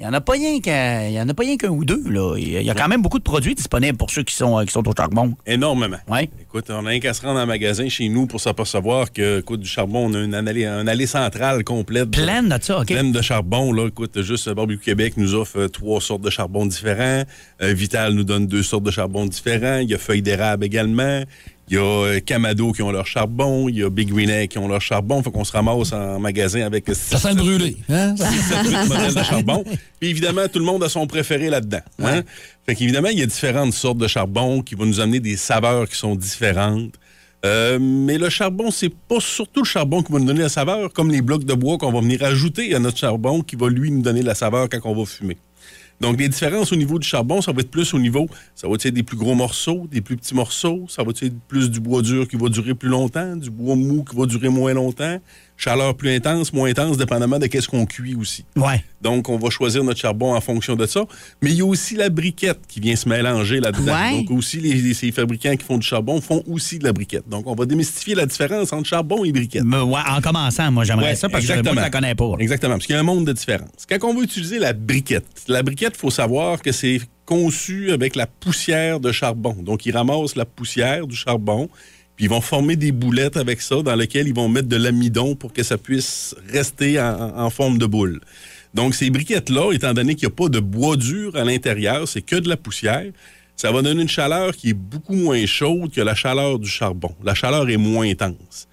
[0.00, 1.84] il n'y en a pas rien qu'un il y en a pas rien qu'un ou
[1.84, 2.02] deux.
[2.08, 2.36] Là.
[2.38, 4.70] Il y a- quand même beaucoup de produits disponibles pour ceux qui sont, euh, qui
[4.72, 5.34] sont au charbon.
[5.44, 5.96] Énormément.
[6.08, 6.30] Ouais.
[6.40, 9.40] Écoute, on a un qu'à se rendre dans un magasin chez nous pour s'apercevoir que,
[9.40, 12.12] écoute, du charbon, on a une allée, une allée centrale complète.
[12.12, 12.86] Pleine de ça, OK?
[12.86, 13.88] Pleine de charbon, là.
[13.88, 17.24] Écoute, juste euh, Barbecue Québec nous offre euh, trois sortes de charbon différents.
[17.60, 19.78] Euh, Vital nous donne deux sortes de charbon différents.
[19.78, 21.22] Il y a Feuille d'érable également.
[21.70, 23.68] Il y a euh, Camado qui ont leur charbon.
[23.68, 25.22] Il y a Big Green Egg qui ont leur charbon.
[25.22, 26.86] Faut qu'on se ramasse en magasin avec...
[26.94, 27.76] Ça sent le brûlé.
[27.88, 28.14] Hein?
[28.14, 29.64] 7-8 modèles de charbon.
[30.00, 31.80] Puis évidemment, tout le monde a son préféré là-dedans.
[32.02, 32.22] Hein?
[32.66, 35.88] Fait qu'évidemment, il y a différentes sortes de charbon qui vont nous amener des saveurs
[35.88, 36.94] qui sont différentes.
[37.44, 40.92] Euh, mais le charbon, c'est pas surtout le charbon qui va nous donner la saveur,
[40.92, 43.90] comme les blocs de bois qu'on va venir ajouter à notre charbon qui va lui
[43.90, 45.36] nous donner la saveur quand on va fumer.
[46.00, 48.74] Donc, les différences au niveau du charbon, ça va être plus au niveau, ça va
[48.74, 52.02] être des plus gros morceaux, des plus petits morceaux, ça va être plus du bois
[52.02, 55.18] dur qui va durer plus longtemps, du bois mou qui va durer moins longtemps,
[55.58, 58.44] chaleur plus intense, moins intense, dépendamment de qu'est-ce qu'on cuit aussi.
[58.56, 58.82] Ouais.
[59.02, 61.04] Donc, on va choisir notre charbon en fonction de ça.
[61.42, 63.92] Mais il y a aussi la briquette qui vient se mélanger là-dedans.
[63.92, 64.18] Ouais.
[64.18, 67.28] Donc, aussi, les, ces fabricants qui font du charbon font aussi de la briquette.
[67.28, 69.64] Donc, on va démystifier la différence entre charbon et briquette.
[69.64, 72.32] Mais ouais, en commençant, moi, j'aimerais Ouais, ça parce que moi, je la connais pas.
[72.38, 73.86] Exactement, parce qu'il y a un monde de différence.
[73.88, 78.16] Quand on veut utiliser la briquette, la briquette, il faut savoir que c'est conçu avec
[78.16, 79.56] la poussière de charbon.
[79.60, 81.68] Donc, ils ramassent la poussière du charbon,
[82.18, 85.36] puis ils vont former des boulettes avec ça dans lesquelles ils vont mettre de l'amidon
[85.36, 88.20] pour que ça puisse rester en, forme de boule.
[88.74, 92.22] Donc, ces briquettes-là, étant donné qu'il n'y a pas de bois dur à l'intérieur, c'est
[92.22, 93.12] que de la poussière,
[93.54, 97.14] ça va donner une chaleur qui est beaucoup moins chaude que la chaleur du charbon.
[97.22, 98.66] La chaleur est moins intense.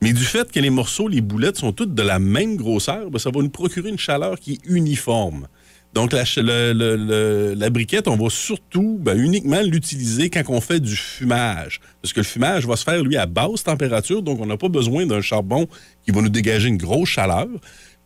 [0.00, 3.18] Mais du fait que les morceaux, les boulettes sont toutes de la même grosseur, ben,
[3.18, 5.48] ça va nous procurer une chaleur qui est uniforme.
[5.94, 11.80] Donc, la, briquette, on va surtout, ben, uniquement l'utiliser quand on fait du fumage.
[12.00, 14.68] Parce que le fumage va se faire, lui, à basse température, donc on n'a pas
[14.68, 15.68] besoin d'un charbon
[16.04, 17.48] qui va nous dégager une grosse chaleur.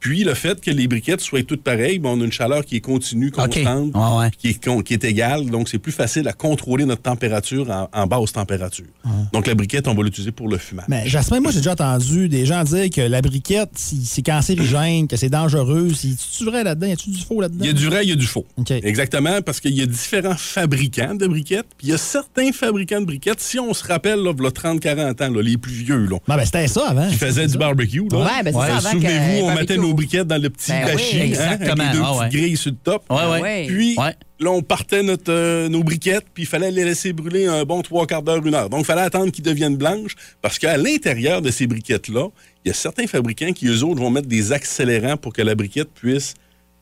[0.01, 2.77] Puis, le fait que les briquettes soient toutes pareilles, ben, on a une chaleur qui
[2.77, 4.31] est continue, constante, Ouais, ouais.
[4.39, 5.47] qui, est, qui est égale.
[5.47, 8.85] Donc, c'est plus facile à contrôler notre température en, en basse température.
[9.33, 10.85] Donc, la briquette, on va l'utiliser pour le fumage.
[10.89, 15.09] Mais Jasmin, moi, j'ai déjà entendu des gens dire que la briquette, si- c'est cancérigène,
[15.09, 15.91] que c'est dangereux.
[15.95, 16.87] Si tu vrai là-dedans?
[16.87, 17.65] Y a-tu du faux là-dedans?
[17.65, 18.47] Il y a du vrai, il y a du faux.
[18.71, 21.67] Exactement, parce qu'il y a différents fabricants de briquettes.
[21.79, 25.23] Puis il y a certains fabricants de briquettes, si on se rappelle, là, v'là 30-40
[25.25, 27.09] ans, là, les plus vieux, là, ben, c'était ça avant.
[27.09, 28.05] qui faisaient du barbecue.
[28.13, 28.19] Là.
[28.19, 31.35] Ouais, ben, c'est ça, avant Souvenez-vous, on mettait nos briquettes dans le petit Ben oui,
[31.39, 32.29] hein, avec les deux Ah, petites ouais.
[32.31, 33.05] grilles sur le top.
[33.11, 33.41] Ouais, ouais.
[33.41, 33.67] Ouais.
[33.69, 34.15] Puis, Ouais.
[34.41, 37.83] là, on partait notre, euh, nos briquettes, puis il fallait les laisser brûler un bon
[37.83, 38.69] trois quarts d'heure, une heure.
[38.71, 42.29] Donc, il fallait attendre qu'ils deviennent blanches, parce qu'à l'intérieur de ces briquettes-là,
[42.65, 45.55] il y a certains fabricants qui, eux autres, vont mettre des accélérants pour que la
[45.55, 46.35] briquette puisse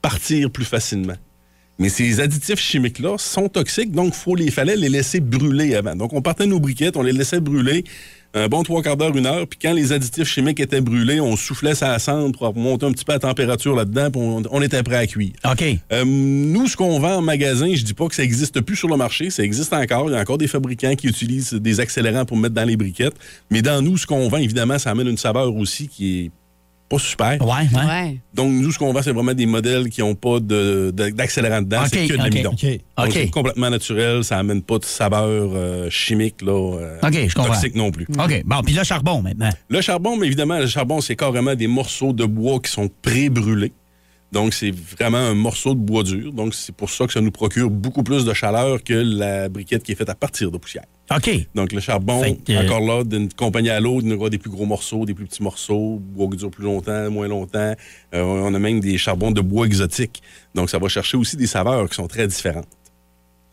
[0.03, 1.17] partir plus facilement.
[1.79, 5.97] Mais ces additifs chimiques-là sont toxiques, donc les fallait les laisser brûler avant.
[5.97, 7.83] Donc, on partait nos briquettes, on les laissait brûler
[8.35, 11.37] un bon trois quarts d'heure, une heure, puis quand les additifs chimiques étaient brûlés, on
[11.37, 14.83] soufflait sa cendre pour monter un petit peu la température là-dedans, puis on, on était
[14.83, 15.33] prêt à cuire.
[15.51, 15.65] OK.
[15.93, 18.89] Euh, nous, ce qu'on vend en magasin, je dis pas que ça existe plus sur
[18.89, 20.11] le marché, ça existe encore.
[20.11, 23.15] Il y a encore des fabricants qui utilisent des accélérants pour mettre dans les briquettes.
[23.51, 26.31] Mais dans nous, ce qu'on vend, évidemment, ça amène une saveur aussi qui est
[26.89, 27.41] pas super.
[27.41, 27.85] Ouais, ouais.
[27.87, 28.21] Ouais.
[28.35, 31.63] Donc, nous, ce qu'on vend, c'est vraiment des modèles qui n'ont pas de- de- d'accélérant
[31.63, 31.83] dedans.
[31.91, 32.51] C'est que de l'amidon.
[33.13, 34.23] C'est complètement naturel.
[34.25, 37.53] Ça amène pas de saveur euh, chimique, là, euh, OK, je comprends.
[37.53, 38.07] toxique non plus.
[38.19, 38.43] OK.
[38.45, 39.51] Bon, puis le charbon maintenant.
[39.69, 43.73] Le charbon, mais évidemment, le charbon, c'est carrément des morceaux de bois qui sont pré-brûlés.
[44.35, 46.33] Donc, c'est vraiment un morceau de bois dur.
[46.33, 49.83] Donc, c'est pour ça que ça nous procure beaucoup plus de chaleur que la briquette
[49.85, 50.85] qui est faite à partir de poussière.
[51.15, 51.31] OK.
[51.55, 54.51] Donc, le charbon, que- encore là, d'une compagnie à l'autre, il y aura des plus
[54.51, 57.75] gros morceaux, des plus petits morceaux, bois qui dure plus longtemps, moins longtemps.
[58.15, 60.21] Euh, on a même des charbons de bois exotiques.
[60.55, 62.67] Donc, ça va chercher aussi des saveurs qui sont très différentes.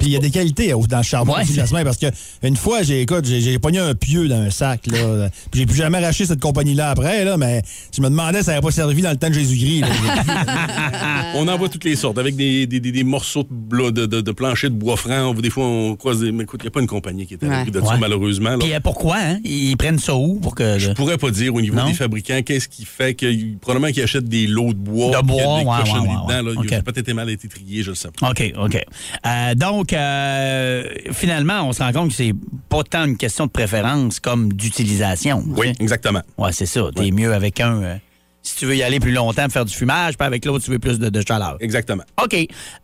[0.02, 1.45] Puis il y a des qualités euh, dans le charbon Ouais.
[1.45, 2.08] Jasmin, parce que
[2.43, 4.88] une fois, j'ai écoute, j'ai j'ai pogné un pieu dans un sac.
[4.88, 5.30] là.
[5.52, 7.62] Puis j'ai plus jamais racheté cette compagnie-là après, là, mais
[7.95, 9.82] je me demandais si ça n'avait pas servi dans le temps de Jésus-Christ.
[9.82, 9.88] là.
[11.36, 14.22] On en voit toutes les sortes, avec des, des- des- des morceaux de, de, de-
[14.22, 15.30] de plancher de bois franc.
[15.30, 16.32] On- Des fois, on croise des.
[16.32, 17.66] Mais écoute, il n'y a pas une compagnie qui est à Ouais.
[17.66, 18.52] de ça, malheureusement.
[18.52, 18.58] là.
[18.60, 19.39] Puis euh, pourquoi, hein?
[19.43, 20.80] Ils prennent ça où pour que.
[20.80, 21.88] Je pourrais pas dire au niveau Non?
[21.88, 25.36] des fabricants qu'est-ce qui fait que probablement qu'ils achètent des lots de bois, De puis
[25.36, 26.49] qu'il y a bois, des ouais, cochonneries ouais, ouais, dedans.
[26.49, 26.60] là.
[26.60, 26.66] ouais.
[26.68, 26.84] Il a OK.
[26.86, 28.30] peut-être été mal été trié, je le sais pas.
[28.30, 28.84] OK, OK.
[29.26, 32.34] Euh, donc, euh, finalement, on se rend compte que c'est
[32.70, 35.44] pas tant une question de préférence comme d'utilisation.
[35.58, 36.22] Oui, exactement.
[36.38, 36.82] Ouais, c'est ça.
[36.96, 37.82] T'es mieux avec un.
[37.84, 37.96] euh,
[38.44, 40.80] si tu veux y aller plus longtemps, faire du fumage, puis avec l'autre, tu veux
[40.80, 41.58] plus de, de chaleur.
[41.60, 42.04] Exactement.
[42.24, 42.36] OK.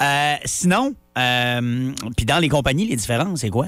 [0.02, 0.94] Euh, sinon,
[2.16, 3.68] puis dans les compagnies, les différences, c'est quoi?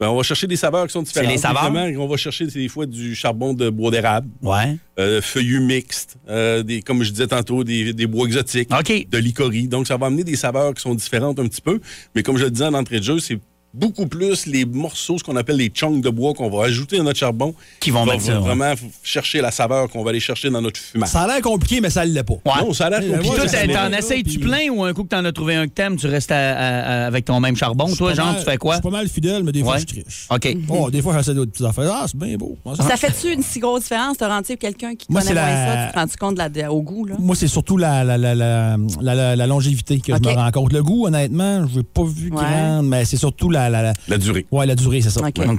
[0.00, 1.26] Ben, on va chercher des saveurs qui sont différentes.
[1.28, 1.64] C'est les saveurs?
[1.74, 4.76] Évidemment, On va chercher des fois du charbon de bois d'érable, Ouais.
[5.00, 9.06] euh, feuillus mixtes, euh, des, comme je disais tantôt, des, des bois exotiques, OK.
[9.10, 9.66] de l'icorie.
[9.66, 11.80] Donc, ça va amener des saveurs qui sont différentes un petit peu.
[12.14, 13.38] Mais comme je le disais en entrée de jeu, c'est
[13.74, 17.04] beaucoup plus les morceaux, ce qu'on appelle les chunks de bois qu'on va ajouter dans
[17.04, 17.54] notre charbon.
[17.80, 18.46] Qui vont va mettre ça, ouais.
[18.46, 21.08] vraiment chercher la saveur qu'on va aller chercher dans notre fumage.
[21.10, 22.34] Ça a l'air compliqué, mais ça ne l'est pas.
[22.34, 22.62] Ouais.
[22.64, 23.18] Non, ça a l'air compliqué.
[23.38, 25.72] Puis toi, t'en- essayes-tu puis- plein ou un coup que t'en as trouvé un que
[25.72, 27.84] t'aimes, tu restes à- à- à- avec ton même charbon?
[27.86, 28.74] Je suis Toi, genre, mal- tu fais Je quoi?
[28.74, 29.80] suis pas mal fidèle, mais des fois, Ouais.
[29.80, 30.26] je triche.
[30.30, 30.56] OK.
[30.70, 31.90] Oh, des fois, j'essaie d'autres petites affaires.
[31.92, 32.56] Ah, c'est bien beau.
[32.76, 34.16] Ça fait-tu une si grosse différence?
[34.18, 35.86] T'as rendu quelqu'un qui Moi, connaît c'est moins la- ça?
[35.88, 37.14] Tu te rends compte de la, de- au goût, là?
[37.18, 40.18] Moi, c'est surtout la, la, la, la, la- la- la longévité que OK.
[40.24, 40.72] je me rends compte.
[40.72, 44.18] Le goût, honnêtement, je n'ai pas vu grande, mais c'est surtout la, la, la, La
[44.18, 44.46] durée.
[44.50, 45.20] ouais, la durée, c'est ça.
[45.22, 45.32] Ouais.
[45.36, 45.56] Ouais.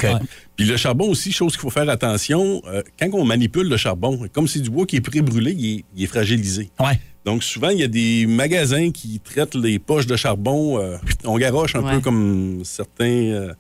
[0.55, 4.27] Puis le charbon aussi, chose qu'il faut faire attention, euh, quand on manipule le charbon,
[4.33, 6.69] comme c'est du bois qui est pré-brûlé, il est, il est fragilisé.
[6.79, 6.99] Ouais.
[7.25, 11.37] Donc souvent, il y a des magasins qui traitent les poches de charbon, euh, on
[11.37, 11.95] garoche un Ouais.
[11.95, 13.53] peu comme certains euh,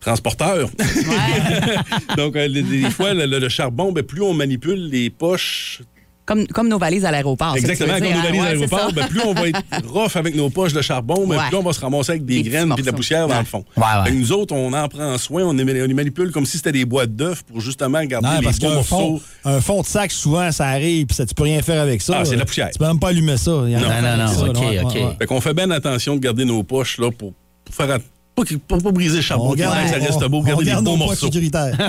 [0.00, 0.68] transporteurs.
[2.16, 5.82] Donc euh, des, des fois, le, le- le charbon, ben, plus on manipule les poches
[6.26, 7.54] Comme, comme nos valises à l'aéroport.
[7.56, 8.44] Exactement, comme dire, nous valises hein?
[8.44, 11.48] à l'aéroport, ben, plus on va être rough avec nos poches de charbon, ben, Ouais.
[11.48, 13.64] plus on va se ramasser avec des, graines et de la poussière dans le fond.
[13.76, 14.04] Ouais, ouais.
[14.06, 16.84] Fait que nous autres, on en prend soin, on, les- manipule comme si c'était des
[16.84, 20.66] boîtes d'œufs pour justement garder Non, les parce fond, un fond de sac, souvent, ça
[20.66, 22.18] arrive, puis ça, tu peux rien faire avec ça.
[22.18, 22.70] Ah, c'est de la poussière.
[22.70, 23.62] Tu peux même pas allumer ça.
[23.66, 24.62] Il y Non, non, non, ça, OK, OK.
[24.62, 25.16] ouais, ouais.
[25.18, 27.32] Fait qu'on fait bien attention de garder nos poches là, pour,
[27.64, 28.02] pour faire att-
[28.36, 30.96] pas, pour pas briser le charbon, On garde, ça reste on- beau, garder des beaux
[30.96, 31.26] morceaux.
[31.26, 31.76] sécuritaires.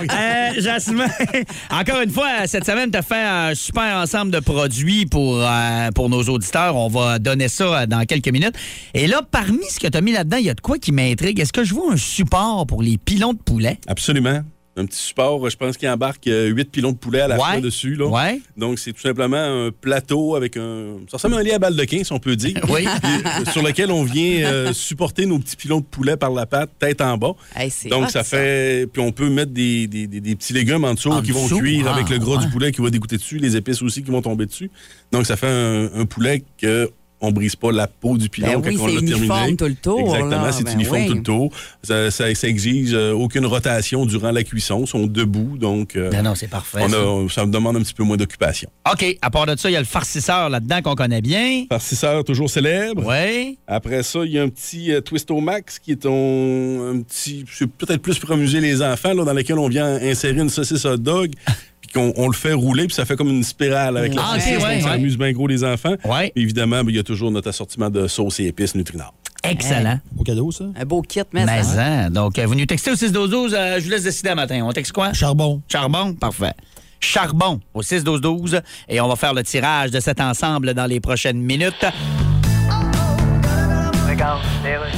[0.00, 1.06] Euh, Jasmin,
[1.70, 5.90] encore une fois, cette semaine, tu as fait un super ensemble de produits pour, euh,
[5.94, 6.76] pour nos auditeurs.
[6.76, 8.54] On va donner ça euh, dans quelques minutes.
[8.94, 10.92] Et là, parmi ce que tu as mis là-dedans, il y a de quoi qui
[10.92, 11.38] m'intrigue.
[11.40, 13.78] Est-ce que je vois un support pour les pilons de poulet?
[13.86, 14.40] Absolument.
[14.76, 17.42] Un petit support, je pense qu'il embarque euh, huit pilons de poulet à la Ouais.
[17.42, 17.96] fois dessus.
[17.96, 18.06] Là.
[18.06, 18.40] Ouais.
[18.56, 20.98] Donc, c'est tout simplement un plateau avec un.
[21.10, 22.54] Ça ressemble à un lit à balle de 15, on peut dire.
[22.70, 22.84] Oui.
[23.02, 26.46] Puis, euh, sur lequel on vient euh, supporter nos petits pilons de poulet par la
[26.46, 27.32] patte, tête en bas.
[27.56, 28.86] Hey, Donc, ça fait.
[28.92, 31.44] Puis, on peut mettre des, des- des- des petits légumes en dessous En qui vont
[31.44, 31.58] dessous?
[31.58, 32.44] cuire Ah, avec le gras ouais.
[32.44, 34.70] du poulet qui va dégoûter dessus, les épices aussi qui vont tomber dessus.
[35.10, 36.88] Donc, ça fait un, un poulet que.
[37.20, 39.16] On brise pas la peau du pilon Ben quand on c'est l'a terminé.
[39.18, 41.06] uniforme tout le tour, Exactement, c'est Ben uniforme oui.
[41.08, 41.52] tout le tour.
[41.82, 44.82] Ça, ça, ça exige euh, aucune rotation durant la cuisson.
[44.84, 46.78] Ils sont debout, donc euh, Ben non, c'est parfait.
[46.82, 46.96] on ça.
[46.96, 48.70] a- ça me demande un petit peu moins d'occupation.
[48.90, 49.04] OK.
[49.20, 51.64] À part de ça, il y a le farcisseur là-dedans qu'on connaît bien.
[51.68, 53.04] Farcisseur toujours célèbre.
[53.06, 53.58] Oui.
[53.66, 57.44] Après ça, il y a un petit euh, Twisto Max qui est ton, un petit,
[57.52, 60.84] c'est peut-être plus pour amuser les enfants, là, dans lequel on vient insérer une saucisse
[60.84, 61.32] hot dog,
[61.92, 64.52] qu'on on le fait rouler, puis ça fait comme une spirale avec la Ah, ouais,
[64.52, 64.84] donc ça ouais.
[64.94, 65.94] amuse bien gros les enfants.
[66.04, 66.30] Ouais.
[66.34, 69.12] Puis évidemment, ben, il y a toujours notre assortiment de sauces et épices Nutrinor.
[69.42, 69.98] Excellent.
[70.12, 70.64] Beau cadeau, ça.
[70.76, 71.82] Un beau kit, mais, Mais ça.
[71.84, 74.60] hein, donc, euh, vous nous textez au 612 euh, je vous laisse décider un matin.
[74.64, 75.12] On texte quoi?
[75.14, 75.62] Charbon.
[75.66, 76.12] Charbon?
[76.14, 76.52] Parfait.
[77.00, 78.60] Charbon au 6-12-12
[78.90, 81.86] et on va faire le tirage de cet ensemble dans les prochaines minutes.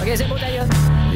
[0.03, 0.67] OK, c'est beau d'ailleurs.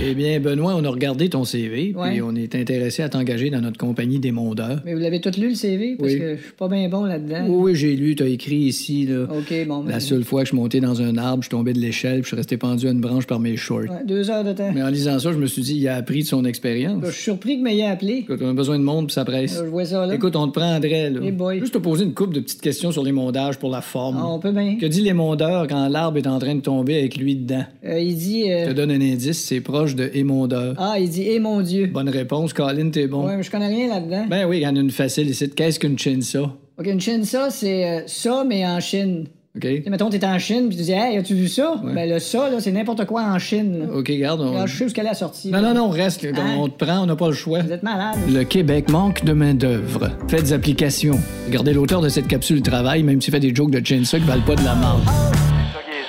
[0.09, 2.11] Eh bien, Benoît, on a regardé ton CV, Ouais.
[2.13, 4.81] puis on est intéressé à t'engager dans notre compagnie des mondeurs.
[4.85, 5.97] Mais vous l'avez tout lu, le CV?
[5.99, 6.19] Parce Oui.
[6.21, 7.47] que je suis pas bien bon là-dedans.
[7.49, 9.25] Oui, oui, j'ai lu, t'as écrit ici, là.
[9.25, 9.83] OK, bon.
[9.83, 12.23] ben, La seule fois que je montais dans un arbre, je tombais de l'échelle, puis
[12.25, 13.81] je suis resté pendu à une branche par mes shorts.
[13.81, 14.71] ouais, deux heures de temps.
[14.73, 17.03] Mais en lisant ça, je me suis dit, il a appris de son expérience.
[17.05, 18.19] Je suis surpris que m'ayez appelé.
[18.19, 19.59] Écoute, on a besoin de monde, puis ça presse.
[19.59, 20.15] Euh, Je vois ça, là.
[20.15, 21.21] Écoute, on te prend, André, là.
[21.21, 21.59] Hey boy.
[21.59, 24.19] Juste te poser une couple de petites questions sur les mondages pour la forme.
[24.21, 24.77] Ah, on peut bien.
[24.81, 27.65] Que dit les mondeurs quand l'arbre est en train de tomber avec lui dedans?
[27.85, 28.53] Euh, il dit...
[28.53, 30.75] euh, Je te donne un indice, c'est proche de émondeur.
[30.79, 33.07] Ah, il dit «Eh, mon Dieu Bonne réponse, Colin, t'es».
[33.09, 33.27] bon.
[33.27, 34.27] Ouais, mais je connais rien là-dedans.
[34.29, 35.51] Ben oui, il y en a une facile ici.
[35.51, 36.43] Qu'est-ce qu'une chinsa?
[36.79, 39.29] OK, une Chine, ça, c'est euh, ça, mais en Chine.
[39.57, 39.63] OK?
[39.63, 41.81] Tu sais, mettons, t'es en Chine, puis tu dis «Hey, as-tu vu ça?
[41.83, 41.95] Ouais.
[41.95, 43.79] Ben, le ça, là, c'est n'importe quoi en Chine.
[43.89, 43.97] là.
[43.97, 44.43] OK, garde.
[44.43, 45.51] on- je sais où ce qu'elle a sorti.
[45.51, 46.27] Non, non, non, reste.
[46.27, 46.57] Hein?
[46.59, 47.61] On te prend, on n'a pas le choix.
[47.63, 48.17] Vous êtes malade.
[48.31, 50.11] Le Québec manque de main-d'œuvre.
[50.29, 51.19] Faites application.
[51.47, 54.45] Regardez l'auteur de cette capsule travail, même s'il fait des jokes de chinsa qui valent
[54.45, 55.01] pas de la marge.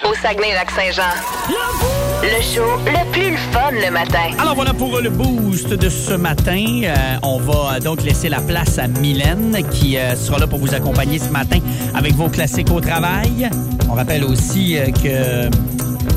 [0.03, 1.96] Au Saguenay-Lac-Saint-Jean.
[2.21, 4.31] Le show le plus fun le matin.
[4.39, 6.81] Alors voilà pour le boost de ce matin.
[6.83, 10.59] Euh, on va euh, donc laisser la place à Mylène qui euh, sera là pour
[10.59, 11.59] vous accompagner ce matin
[11.93, 13.49] avec vos classiques au travail.
[13.89, 15.49] On rappelle aussi que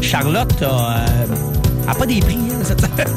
[0.00, 1.04] Charlotte a,
[1.88, 3.08] a pas des prix hein, cette semaine.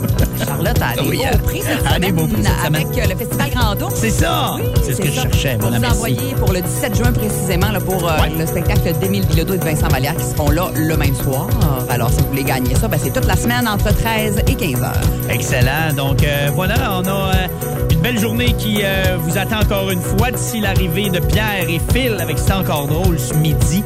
[0.45, 2.65] Charlotte a des Oui, beaux elle- prix cette elle a des semaine, beaux prix cette
[2.75, 3.89] avec euh, le Festival Grando.
[3.95, 4.55] C'est ça.
[4.83, 5.21] C'est ce que je ça.
[5.23, 5.55] cherchais.
[5.57, 5.95] On Voilà, vous merci.
[5.97, 8.31] envoyer pour le 17 juin précisément là, pour euh, Ouais.
[8.37, 11.47] le spectacle d'Émile Bilodeau et de Vincent Vallière qui seront là le même soir.
[11.89, 14.81] Alors, si vous voulez gagner ça, ben, c'est toute la semaine entre 13 et 15
[14.81, 14.91] heures.
[15.29, 15.93] Excellent.
[15.95, 17.47] Donc euh, voilà, on a euh,
[17.91, 21.79] une belle journée qui euh, vous attend encore une fois d'ici l'arrivée de Pierre et
[21.93, 23.83] Phil avec C'est encore drôle ce midi.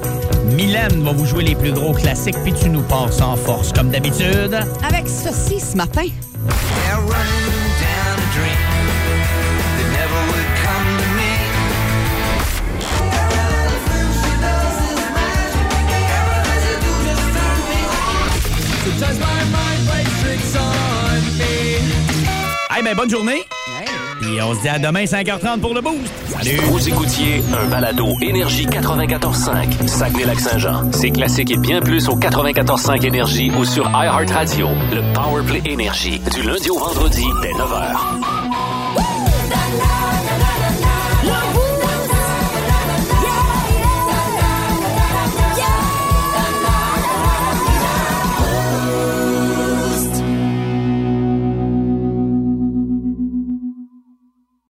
[0.56, 3.90] Mylène va vous jouer les plus gros classiques, puis tu nous passes en force comme
[3.90, 6.06] d'habitude avec ceci ce matin.
[22.78, 23.44] Hey, ben bonne journée.
[24.34, 26.12] Et on se dit à demain 5h30 pour le boost.
[26.30, 26.58] Salut.
[26.66, 30.92] Vous écoutiez un balado Énergie 94.5, Saguenay-Lac-Saint-Jean.
[30.92, 34.68] C'est classique et bien plus au 94.5 Énergie ou sur iHeartRadio.
[34.92, 38.37] Le Powerplay Énergie, du lundi au vendredi dès 9h.